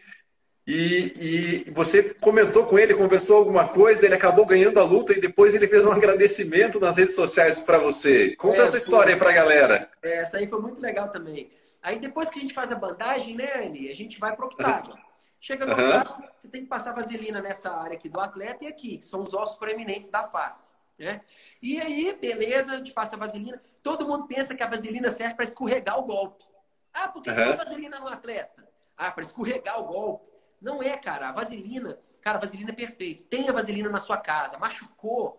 [0.70, 5.20] E, e, você comentou com ele, conversou alguma coisa, ele acabou ganhando a luta e
[5.20, 8.36] depois ele fez um agradecimento nas redes sociais para você.
[8.36, 9.90] Conta é, essa história aí para a galera.
[10.00, 11.50] É, essa aí foi muito legal também.
[11.82, 14.46] Aí depois que a gente faz a bandagem, né, Anny, a gente vai para o
[14.46, 14.96] octágono.
[15.40, 16.28] Chega no uhum.
[16.38, 19.34] você tem que passar vaselina nessa área aqui do atleta e aqui, que são os
[19.34, 20.72] ossos proeminentes da face.
[20.96, 21.20] Né?
[21.60, 23.60] E aí, beleza, a gente passa a vaselina.
[23.82, 26.44] Todo mundo pensa que a vaselina serve para escorregar o golpe.
[26.94, 27.56] Ah, por que uhum.
[27.56, 28.68] vaselina no atleta?
[28.96, 30.29] Ah, para escorregar o golpe.
[30.60, 31.28] Não é, cara.
[31.28, 33.24] A vaselina, cara, a vaselina é perfeito.
[33.24, 34.58] Tenha vaselina na sua casa.
[34.58, 35.38] Machucou,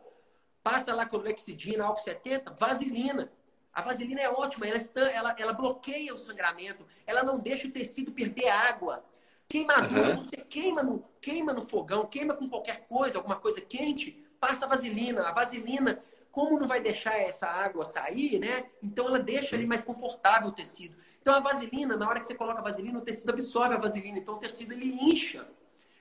[0.63, 3.31] passa lá com lexidina, álcool 70, vaselina.
[3.73, 4.79] A vaselina é ótima, ela,
[5.13, 9.03] ela, ela bloqueia o sangramento, ela não deixa o tecido perder água.
[9.47, 10.23] Queimadura, uhum.
[10.23, 14.67] você queima no, queima no fogão, queima com qualquer coisa, alguma coisa quente, passa a
[14.67, 15.23] vaselina.
[15.23, 16.01] A vaselina,
[16.31, 18.65] como não vai deixar essa água sair, né?
[18.81, 20.97] Então ela deixa ali mais confortável o tecido.
[21.21, 24.17] Então a vaselina, na hora que você coloca a vaselina, o tecido absorve a vaselina.
[24.17, 25.47] Então o tecido ele incha.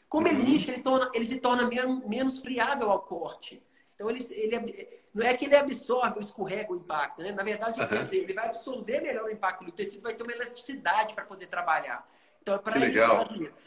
[0.08, 0.48] Como ele uhum.
[0.48, 3.62] incha, ele, torna, ele se torna menos, menos friável ao corte.
[3.94, 7.32] Então ele, ele não é que ele absorve ou escorrega o impacto, né?
[7.32, 7.86] Na verdade, uhum.
[7.86, 9.64] quer dizer, ele vai absorver melhor o impacto.
[9.64, 12.08] O tecido vai ter uma elasticidade para poder trabalhar.
[12.40, 13.24] Então é para isso legal.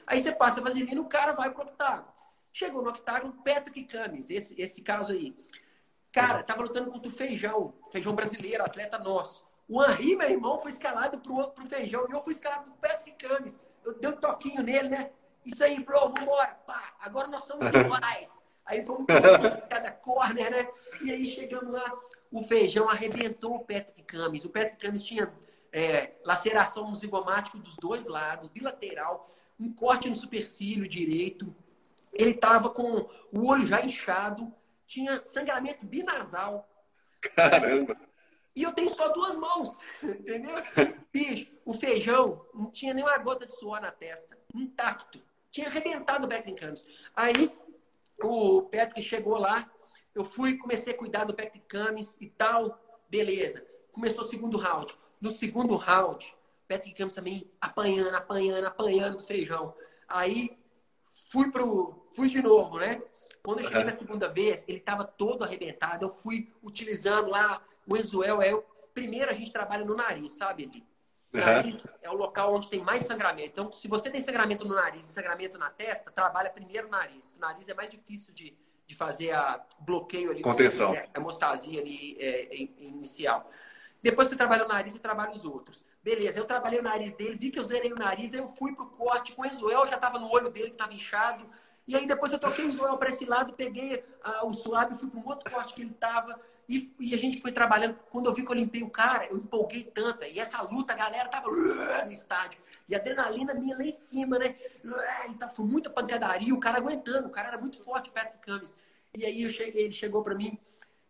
[0.08, 2.12] Aí você passa a vaselina, o cara vai pro octágono.
[2.52, 5.36] Chegou no octágono, Patrick Camis, esse, esse caso aí.
[6.12, 9.46] Cara, tava lutando contra o Feijão, Feijão brasileiro, atleta nosso.
[9.74, 13.28] O Henri, meu irmão, foi escalado pro, pro Feijão e eu fui escalado pro Patrick
[13.28, 13.60] Camis.
[13.84, 15.10] Eu dei um toquinho nele, né?
[15.44, 16.50] Isso aí, bro, vambora.
[16.68, 18.46] Pá, agora nós somos iguais.
[18.68, 19.08] Aí fomos
[19.68, 20.70] cada corner, né?
[21.02, 21.92] E aí chegamos lá,
[22.32, 24.46] o Feijão arrebentou o Patrick Camis.
[24.46, 25.34] O Patrick Camis tinha
[25.72, 29.28] é, laceração zigomático dos dois lados, bilateral,
[29.60, 31.52] um corte no supercílio direito.
[32.14, 34.54] Ele estava com o olho já inchado,
[34.86, 36.70] tinha sangramento binasal.
[37.36, 37.96] Caramba!
[38.56, 40.56] E eu tenho só duas mãos, entendeu?
[41.12, 45.22] Bicho, o feijão não tinha nenhuma gota de suor na testa, intacto.
[45.52, 46.86] Tinha arrebentado o Patrick Camis.
[47.16, 47.52] Aí
[48.22, 49.70] o Patrick chegou lá,
[50.14, 52.80] eu fui, comecei a cuidar do Patrick Camis e tal,
[53.10, 53.66] beleza.
[53.92, 54.96] Começou o segundo round.
[55.20, 56.36] No segundo round,
[56.68, 59.76] Patrick Campos também apanhando, apanhando, apanhando o feijão.
[60.08, 60.58] Aí
[61.30, 62.02] fui pro.
[62.14, 63.02] Fui de novo, né?
[63.44, 66.06] Quando eu cheguei na segunda vez, ele estava todo arrebentado.
[66.06, 68.42] Eu fui utilizando lá o Enzuel.
[68.42, 68.52] É,
[68.94, 70.86] primeiro a gente trabalha no nariz, sabe, Eli?
[71.34, 71.92] Nariz uhum.
[72.04, 73.50] é o local onde tem mais sangramento.
[73.50, 77.34] Então, se você tem sangramento no nariz e sangramento na testa, trabalha primeiro o nariz.
[77.36, 78.56] O nariz é mais difícil de,
[78.86, 80.44] de fazer a bloqueio ali.
[80.44, 80.94] Contenção.
[80.94, 83.50] A hemostasia ali é, inicial.
[84.04, 85.84] Depois você trabalha o nariz e trabalha os outros.
[86.04, 88.76] Beleza, eu trabalhei o nariz dele, vi que eu zerei o nariz, aí eu fui
[88.76, 91.50] pro corte com o Enzoel, já tava no olho dele que tava inchado.
[91.88, 95.10] E aí depois eu troquei o Enzoel para esse lado, peguei ah, o suave, fui
[95.10, 96.40] pro outro corte que ele tava.
[96.68, 97.96] E, e, a gente foi trabalhando.
[98.10, 100.24] Quando eu vi que eu limpei o cara, eu empolguei tanto.
[100.24, 102.60] E essa luta, a galera tava no estádio.
[102.88, 104.56] E a adrenalina minha lá em cima, né?
[105.30, 107.28] Então foi muita pancadaria, o cara aguentando.
[107.28, 108.76] O cara era muito forte, o Patrick Cummings.
[109.16, 110.58] E aí cheguei, ele chegou para mim,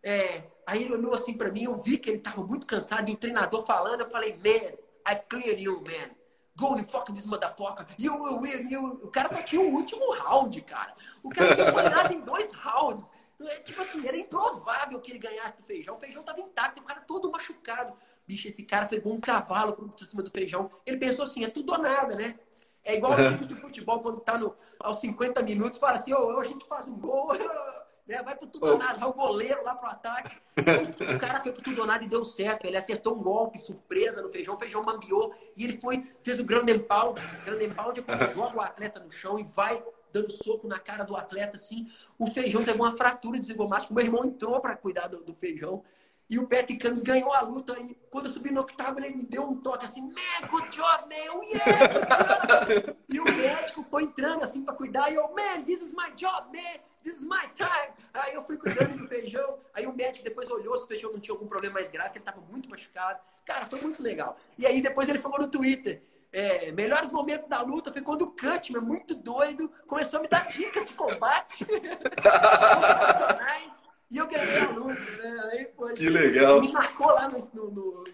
[0.02, 3.14] É, aí ele olhou assim pra mim, eu vi que ele tava muito cansado e
[3.14, 4.76] o treinador falando, eu falei, man,
[5.10, 6.10] I clear you, man.
[6.56, 7.86] Go and fuck this motherfucker.
[7.98, 8.70] You will win.
[8.70, 9.00] You...
[9.02, 10.94] O cara só tinha o último round, cara.
[11.22, 13.10] O cara tinha ganhado em dois rounds.
[13.40, 15.96] É, tipo assim, era improvável que ele ganhasse do feijão.
[15.96, 17.94] O feijão tava intacto, o cara todo machucado.
[18.26, 20.70] Bicho, esse cara foi um cavalo por cima do feijão.
[20.86, 22.38] Ele pensou assim, é tudo ou nada, né?
[22.84, 26.38] É igual o time de futebol, quando tá no, aos 50 minutos, fala assim, oh,
[26.38, 27.32] a gente faz um gol,
[28.06, 28.22] né?
[28.22, 30.36] vai pro tudo ou nada, vai o goleiro lá pro ataque.
[30.56, 32.66] o cara foi pro tudo ou nada e deu certo.
[32.66, 36.44] Ele acertou um golpe, surpresa no feijão, o feijão mambiou e ele foi, fez o
[36.44, 36.72] grande.
[36.72, 37.14] O
[37.44, 39.82] grande pound é quando joga o atleta no chão e vai
[40.14, 41.90] dando soco na cara do atleta, assim.
[42.16, 43.92] O feijão teve uma fratura de zigomático.
[43.92, 45.82] Meu irmão entrou para cuidar do, do feijão.
[46.30, 47.76] E o Pat Cummins ganhou a luta.
[47.80, 51.04] E quando eu subi no octágono, ele me deu um toque assim: Man, good job,
[51.10, 52.96] man, yeah!
[53.10, 55.10] e o médico foi entrando assim para cuidar.
[55.10, 57.92] E eu, man, this is my job, man, this is my time.
[58.14, 59.58] Aí eu fui cuidando do feijão.
[59.74, 62.18] Aí o médico depois olhou se o feijão não tinha algum problema mais grave, que
[62.18, 63.20] ele tava muito machucado.
[63.44, 64.38] Cara, foi muito legal.
[64.56, 66.02] E aí depois ele falou no Twitter:
[66.34, 70.48] é, melhores momentos da luta foi quando o Cutman, muito doido, começou a me dar
[70.48, 71.64] dicas de combate.
[74.10, 75.50] E eu ganhei a luta, né?
[75.50, 76.60] Aí, pô, que legal.
[76.60, 78.04] Me marcou lá no, no, no,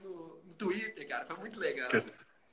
[0.46, 1.26] no Twitter, cara.
[1.26, 1.90] Foi muito legal.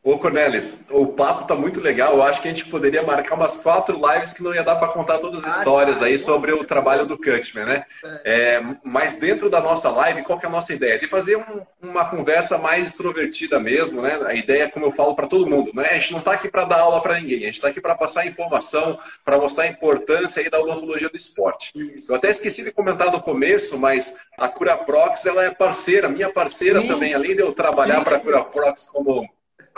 [0.08, 2.14] Ô, Cornelis, o papo tá muito legal.
[2.14, 4.88] Eu acho que a gente poderia marcar umas quatro lives que não ia dar para
[4.88, 6.06] contar todas as ah, histórias tá.
[6.06, 7.86] aí sobre o trabalho do Cutman, né?
[8.24, 8.54] É.
[8.56, 10.98] é, mas dentro da nossa live, qual que é a nossa ideia?
[10.98, 14.18] De fazer um, uma conversa mais extrovertida mesmo, né?
[14.26, 15.90] A ideia, como eu falo para todo mundo, né?
[15.90, 17.94] A gente não está aqui para dar aula para ninguém, a gente está aqui para
[17.94, 21.74] passar informação, para mostrar a importância aí da odontologia do esporte.
[22.08, 26.80] Eu até esqueci de comentar no começo, mas a Curaprox ela é parceira, minha parceira
[26.80, 26.88] Sim.
[26.88, 29.28] também, além de eu trabalhar para a Curaprox como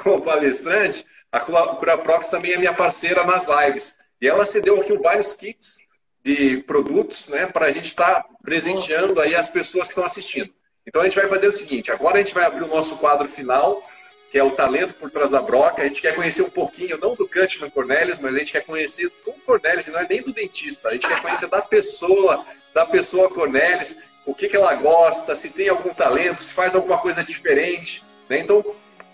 [0.04, 3.97] como palestrante, a Curaprox também é minha parceira nas lives.
[4.22, 5.78] E ela cedeu aqui vários kits
[6.24, 10.54] de produtos né, para a gente estar tá presenteando aí as pessoas que estão assistindo.
[10.86, 13.28] Então a gente vai fazer o seguinte: agora a gente vai abrir o nosso quadro
[13.28, 13.82] final,
[14.32, 15.82] que é o talento por trás da broca.
[15.82, 19.12] A gente quer conhecer um pouquinho, não do Cutman Cornelis, mas a gente quer conhecer
[19.24, 20.89] do Cornelis, não é nem do dentista.
[20.89, 25.52] A gente quer conhecer da pessoa, da pessoa Cornelis, o que, que ela gosta, se
[25.52, 28.04] tem algum talento, se faz alguma coisa diferente.
[28.28, 28.39] Né?
[28.39, 28.64] Então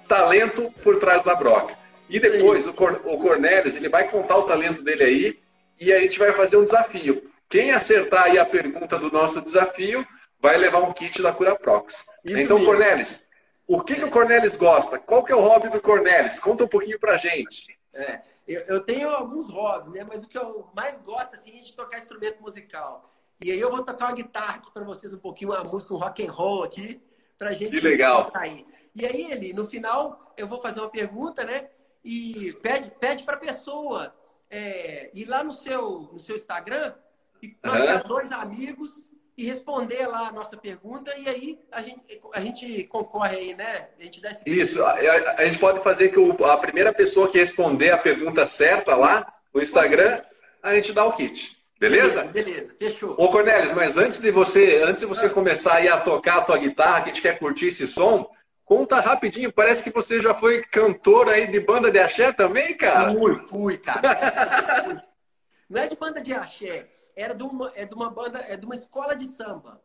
[0.08, 1.78] talento por trás da broca.
[2.10, 5.40] E depois o, Cor, o Cornelis, ele vai contar o talento dele aí
[5.80, 7.30] e a gente vai fazer um desafio.
[7.50, 10.06] Quem acertar aí a pergunta do nosso desafio
[10.40, 12.08] vai levar um kit da Cura Prox.
[12.24, 12.72] Isso então, mesmo.
[12.72, 13.30] Cornelis,
[13.68, 15.00] o que, que o Cornelis gosta?
[15.00, 16.40] Qual que é o hobby do Cornelis?
[16.40, 17.78] Conta um pouquinho pra gente.
[17.94, 20.06] É, eu, eu, tenho alguns hobbies, né?
[20.08, 23.12] Mas o que eu mais gosto assim, é de tocar instrumento musical.
[23.44, 25.98] E aí eu vou tocar uma guitarra aqui para vocês um pouquinho, uma música, um
[25.98, 27.02] rock and roll aqui,
[27.38, 28.32] pra gente que legal.
[28.36, 28.66] aí.
[28.96, 31.70] E aí, ele, no final, eu vou fazer uma pergunta, né?
[32.04, 34.16] E pede, pede para a pessoa
[34.50, 36.94] é, ir lá no seu, no seu Instagram
[37.42, 38.08] e uhum.
[38.08, 42.02] dois amigos e responder lá a nossa pergunta e aí a gente,
[42.34, 43.90] a gente concorre aí, né?
[44.00, 47.30] A gente dá esse Isso, a, a, gente pode fazer que o, a primeira pessoa
[47.30, 50.22] que responder a pergunta certa lá no Instagram,
[50.64, 51.56] a gente dá o kit.
[51.78, 52.24] Beleza?
[52.26, 53.16] Beleza, fechou.
[53.20, 55.30] Ô Cornelis, mas antes de você, antes de você ah.
[55.30, 58.30] começar aí a tocar a tua guitarra, que a gente quer curtir esse som,
[58.66, 63.12] Conta rapidinho, parece que você já foi cantor aí de banda de axé também, cara?
[63.12, 65.06] Fui, fui, cara.
[65.70, 68.66] Não é de banda de axé, era de uma, é de uma banda, é de
[68.66, 69.82] uma escola de samba.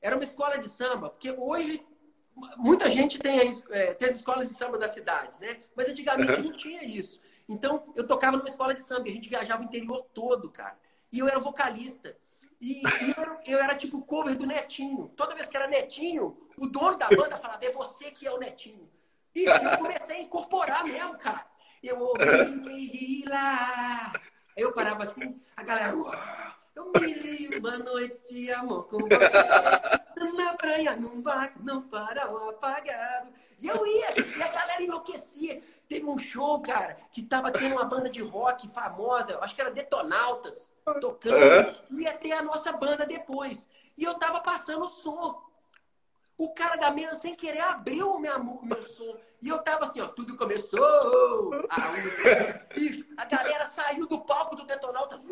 [0.00, 1.82] Era uma escola de samba, porque hoje
[2.56, 5.60] muita gente tem, é, tem as escolas de samba das cidades, né?
[5.74, 6.48] Mas antigamente uhum.
[6.48, 7.20] não tinha isso.
[7.48, 10.78] Então, eu tocava numa escola de samba, a gente viajava o interior todo, cara.
[11.10, 12.14] E eu era vocalista.
[12.60, 15.10] E, e eu, era, eu, era, tipo cover do Netinho.
[15.16, 18.38] Toda vez que era Netinho, o dono da banda falava, é você que é o
[18.38, 18.88] Netinho.
[19.34, 21.46] E eu comecei a incorporar mesmo, cara.
[21.82, 24.12] Eu ouvi lá.
[24.56, 25.94] Aí eu parava assim, a galera.
[26.74, 29.08] Eu me li uma noite de amor com você.
[30.36, 33.32] Na praia, num barco, não para um apagado.
[33.58, 35.62] E eu ia, e a galera enlouquecia.
[35.88, 39.70] Teve um show, cara, que tava tendo uma banda de rock famosa, acho que era
[39.70, 41.68] Detonautas, tocando.
[41.90, 42.00] Uhum.
[42.00, 43.68] Ia ter a nossa banda depois.
[43.96, 45.42] E eu tava passando o som.
[46.38, 49.16] O cara da mesa, sem querer, abriu o meu, meu som.
[49.42, 50.80] E eu tava assim, ó, tudo começou.
[51.68, 55.20] A, bicho, a galera saiu do palco do Detonautas.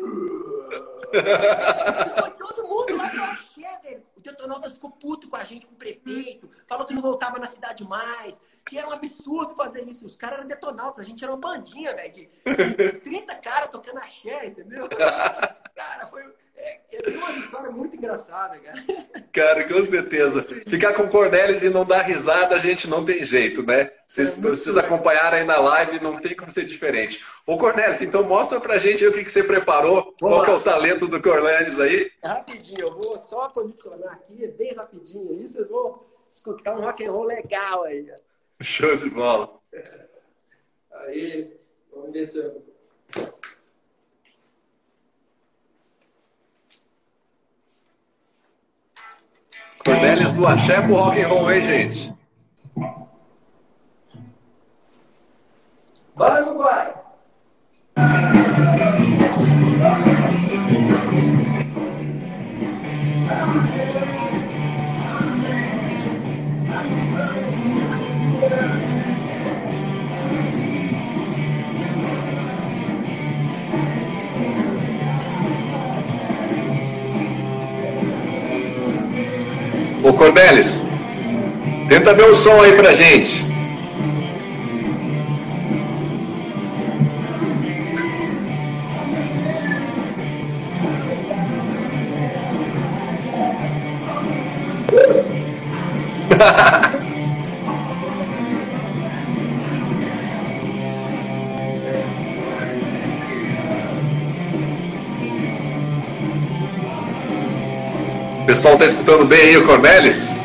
[2.19, 4.03] Foi todo mundo lá pra axé, velho.
[4.17, 6.49] O Detonautas ficou puto com a gente, com o prefeito.
[6.67, 8.37] Falou que não voltava na cidade mais.
[8.65, 10.05] Que era um absurdo fazer isso.
[10.05, 10.99] Os caras eram Detonautas.
[10.99, 12.11] A gente era uma bandinha, velho.
[12.11, 14.89] De, de 30 caras tocando axé, entendeu?
[15.73, 16.23] Cara, foi
[16.57, 18.83] É uma história muito engraçada, cara.
[19.31, 20.43] Cara, com certeza.
[20.67, 23.91] Ficar com Cornelis e não dar risada, a gente não tem jeito, né?
[24.07, 27.23] Vocês é precisam acompanhar aí na live, não tem como ser diferente.
[27.45, 30.15] Ô, Cornelis, então mostra pra gente o que, que você preparou.
[30.19, 32.11] Vamos qual é o talento do Cornelis aí?
[32.23, 37.11] Rapidinho, eu vou só posicionar aqui, bem rapidinho aí, vocês vão escutar um rock and
[37.11, 38.11] roll legal aí.
[38.61, 39.59] Show de bola.
[40.91, 41.55] Aí,
[41.93, 42.63] vamos ver se eu...
[49.87, 52.13] Cornelis do Axé pro rock and roll, hein, gente?
[56.13, 56.57] Vai ou
[80.17, 80.87] Cornelis,
[81.87, 83.45] tenta ver o som aí pra gente.
[108.57, 110.39] pessoal está escutando bem aí o Cornelis?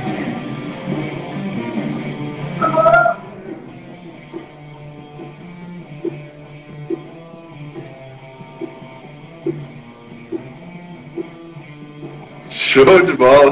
[12.51, 13.52] Show de bola!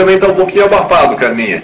[0.00, 1.62] Também está um pouquinho abafado, Carminha.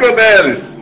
[0.00, 0.75] Bola,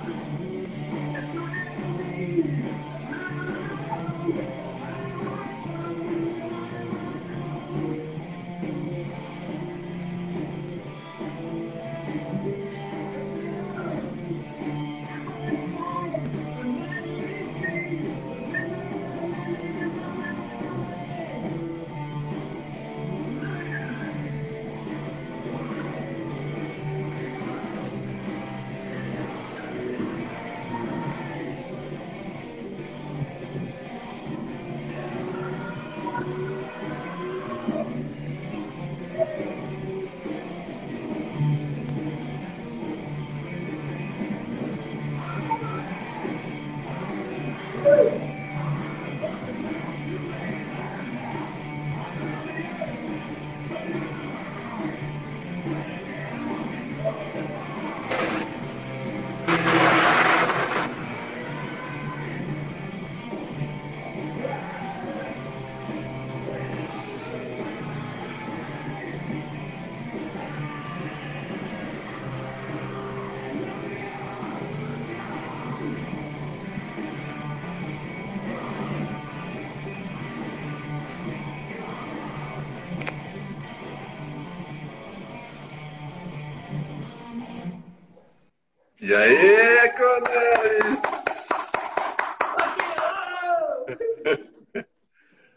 [89.06, 90.98] E aí, Cornelis?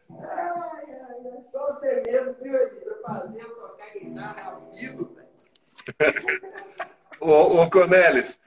[0.10, 2.60] Ai, ai, ai, só você mesmo, viu?
[3.02, 5.30] Fazer eu tocar guitarra ao vivo, velho.
[7.22, 8.38] Ô, ô Cornelis,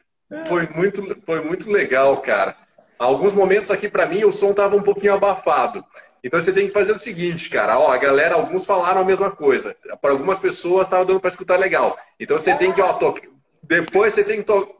[0.46, 2.55] foi muito, foi muito legal, cara.
[2.98, 5.82] Alguns momentos aqui para mim o som tava um pouquinho abafado.
[6.22, 7.78] Então você tem que fazer o seguinte, cara.
[7.78, 9.74] Ó, a galera, alguns falaram a mesma coisa.
[10.03, 11.96] Para algumas pessoas estava dando para escutar legal.
[12.18, 13.14] Então você tem que, ó, to...
[13.62, 14.78] depois você tem que to...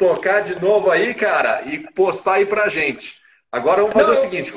[0.00, 3.22] tocar de novo aí, cara, e postar aí pra gente.
[3.52, 4.52] Agora vamos fazer Não, o seguinte.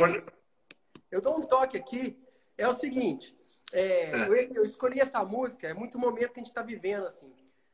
[1.11, 2.17] Eu dou um toque aqui.
[2.57, 3.37] É o seguinte.
[3.73, 4.27] É, é.
[4.27, 7.29] Eu, eu, escolhi essa música, é muito momento que a gente está vivendo, assim.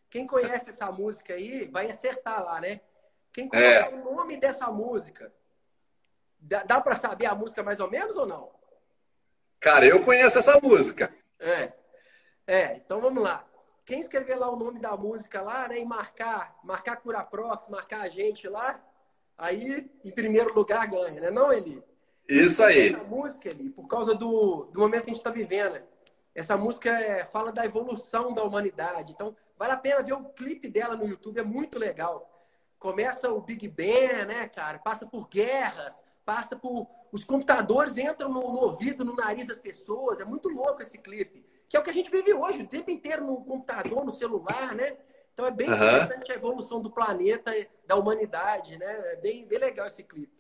[0.09, 2.81] Quem conhece essa música aí vai acertar lá, né?
[3.31, 3.95] Quem conhece é.
[3.95, 5.31] o nome dessa música,
[6.39, 8.49] dá, dá para saber a música mais ou menos ou não?
[9.59, 11.13] Cara, eu conheço essa música.
[11.37, 11.71] É.
[12.47, 13.45] É, então vamos lá.
[13.89, 18.07] Quem escrever lá o nome da música lá, né, e marcar, marcar Curaprox, marcar a
[18.07, 18.79] gente lá,
[19.35, 21.31] aí em primeiro lugar ganha, né?
[21.31, 21.83] Não, Eli?
[22.27, 22.89] Isso aí.
[22.89, 25.81] Essa música, Eli, por causa do, do momento que a gente está vivendo.
[26.35, 29.11] Essa música é, fala da evolução da humanidade.
[29.11, 32.45] Então, vale a pena ver o clipe dela no YouTube, é muito legal.
[32.77, 34.77] Começa o Big Bang, né, cara?
[34.77, 36.87] Passa por guerras, passa por.
[37.11, 40.19] Os computadores entram no, no ouvido, no nariz das pessoas.
[40.19, 42.89] É muito louco esse clipe que é o que a gente vive hoje, o tempo
[42.89, 44.97] inteiro no computador, no celular, né?
[45.33, 45.75] Então é bem uhum.
[45.75, 47.53] interessante a evolução do planeta,
[47.85, 49.03] da humanidade, né?
[49.13, 50.33] É bem, bem legal esse clipe.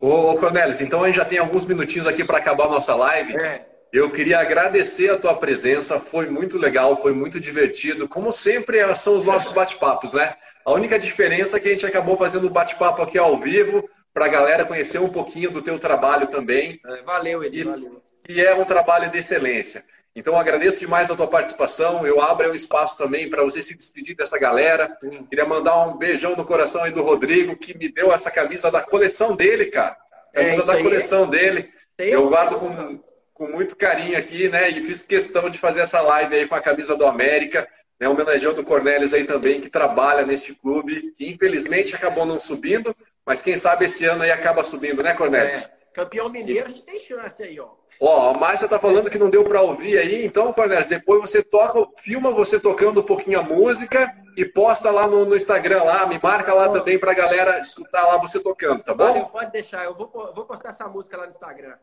[0.00, 3.36] Ô, Cornelis, então a gente já tem alguns minutinhos aqui para acabar a nossa live.
[3.36, 3.68] É.
[3.92, 8.08] Eu queria agradecer a tua presença, foi muito legal, foi muito divertido.
[8.08, 10.34] Como sempre, são os nossos bate-papos, né?
[10.64, 14.26] A única diferença é que a gente acabou fazendo o bate-papo aqui ao vivo, para
[14.26, 16.80] a galera conhecer um pouquinho do teu trabalho também.
[16.84, 18.02] É, valeu, Eli, e, valeu.
[18.28, 19.84] E é um trabalho de excelência.
[20.14, 22.06] Então, agradeço demais a tua participação.
[22.06, 24.96] Eu abro o espaço também para você se despedir dessa galera.
[25.00, 25.24] Sim.
[25.24, 28.82] Queria mandar um beijão no coração aí do Rodrigo, que me deu essa camisa da
[28.82, 29.96] coleção dele, cara.
[30.34, 31.70] É, camisa é, da coleção dele.
[31.98, 33.00] Eu guardo com,
[33.32, 34.68] com muito carinho aqui, né?
[34.68, 37.66] E fiz questão de fazer essa live aí com a camisa do América.
[38.00, 42.96] Né, homenageando o Cornelis aí também, que trabalha neste clube, que infelizmente acabou não subindo,
[43.24, 45.66] mas quem sabe esse ano aí acaba subindo, né, Cornelis?
[45.66, 45.81] É.
[45.92, 47.70] Campeão mineiro, a gente tem chance aí, ó.
[48.00, 51.42] Ó, a Márcia tá falando que não deu para ouvir aí, então, Cornélio, depois você
[51.42, 56.06] toca, filma você tocando um pouquinho a música e posta lá no, no Instagram lá,
[56.06, 59.26] me marca lá também pra galera escutar lá você tocando, tá bom?
[59.26, 61.76] Pode deixar, eu vou, vou postar essa música lá no Instagram.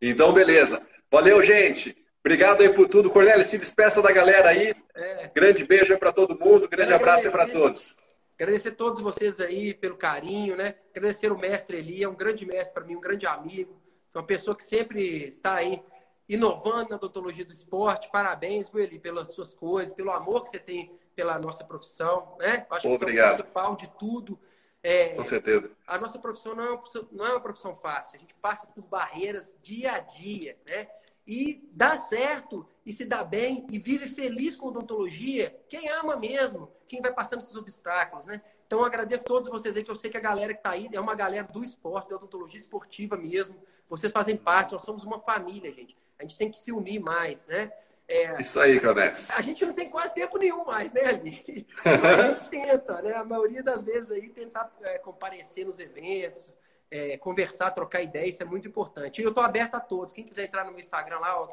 [0.00, 0.80] Então, beleza.
[1.10, 1.96] Valeu, gente.
[2.20, 3.10] Obrigado aí por tudo.
[3.10, 4.74] Cornélio, se despeça da galera aí.
[4.94, 5.30] É.
[5.34, 7.98] Grande beijo aí pra todo mundo, grande abraço aí pra todos.
[8.34, 10.74] Agradecer a todos vocês aí pelo carinho, né?
[10.90, 14.26] Agradecer o mestre Eli, é um grande mestre para mim, um grande amigo é uma
[14.26, 15.82] pessoa que sempre está aí
[16.28, 18.08] inovando na odontologia do esporte.
[18.10, 22.66] Parabéns, viu, Eli, pelas suas coisas, pelo amor que você tem pela nossa profissão, né?
[22.70, 23.26] Acho que Obrigado.
[23.26, 24.38] você é o principal de tudo.
[24.82, 25.70] É, Com certeza.
[25.86, 28.16] A nossa profissão não é, uma profissão não é uma profissão fácil.
[28.16, 30.88] A gente passa por barreiras dia a dia, né?
[31.26, 36.70] E dá certo, e se dá bem, e vive feliz com odontologia, quem ama mesmo,
[36.86, 38.40] quem vai passando esses obstáculos, né?
[38.66, 40.70] Então, eu agradeço a todos vocês aí, que eu sei que a galera que está
[40.70, 43.56] aí é uma galera do esporte, da odontologia esportiva mesmo.
[43.88, 45.96] Vocês fazem parte, nós somos uma família, gente.
[46.18, 47.72] A gente tem que se unir mais, né?
[48.06, 49.30] É, Isso aí, Canex.
[49.30, 51.66] A gente não tem quase tempo nenhum mais, né, Ali?
[51.84, 53.14] a gente tenta, né?
[53.14, 56.52] A maioria das vezes aí tentar é, comparecer nos eventos,
[56.90, 59.20] é, conversar, trocar ideias, isso é muito importante.
[59.20, 60.12] E eu estou aberto a todos.
[60.12, 61.48] Quem quiser entrar no meu Instagram lá, ó,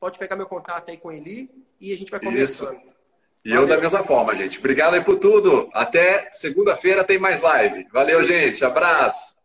[0.00, 1.48] pode pegar meu contato aí com ele
[1.80, 2.78] e a gente vai conversando.
[2.78, 2.91] Isso.
[3.44, 3.62] E Valeu.
[3.62, 4.58] eu da mesma forma, gente.
[4.58, 5.68] Obrigado aí por tudo.
[5.72, 7.86] Até segunda-feira tem mais live.
[7.92, 8.64] Valeu, gente.
[8.64, 9.36] Abraço.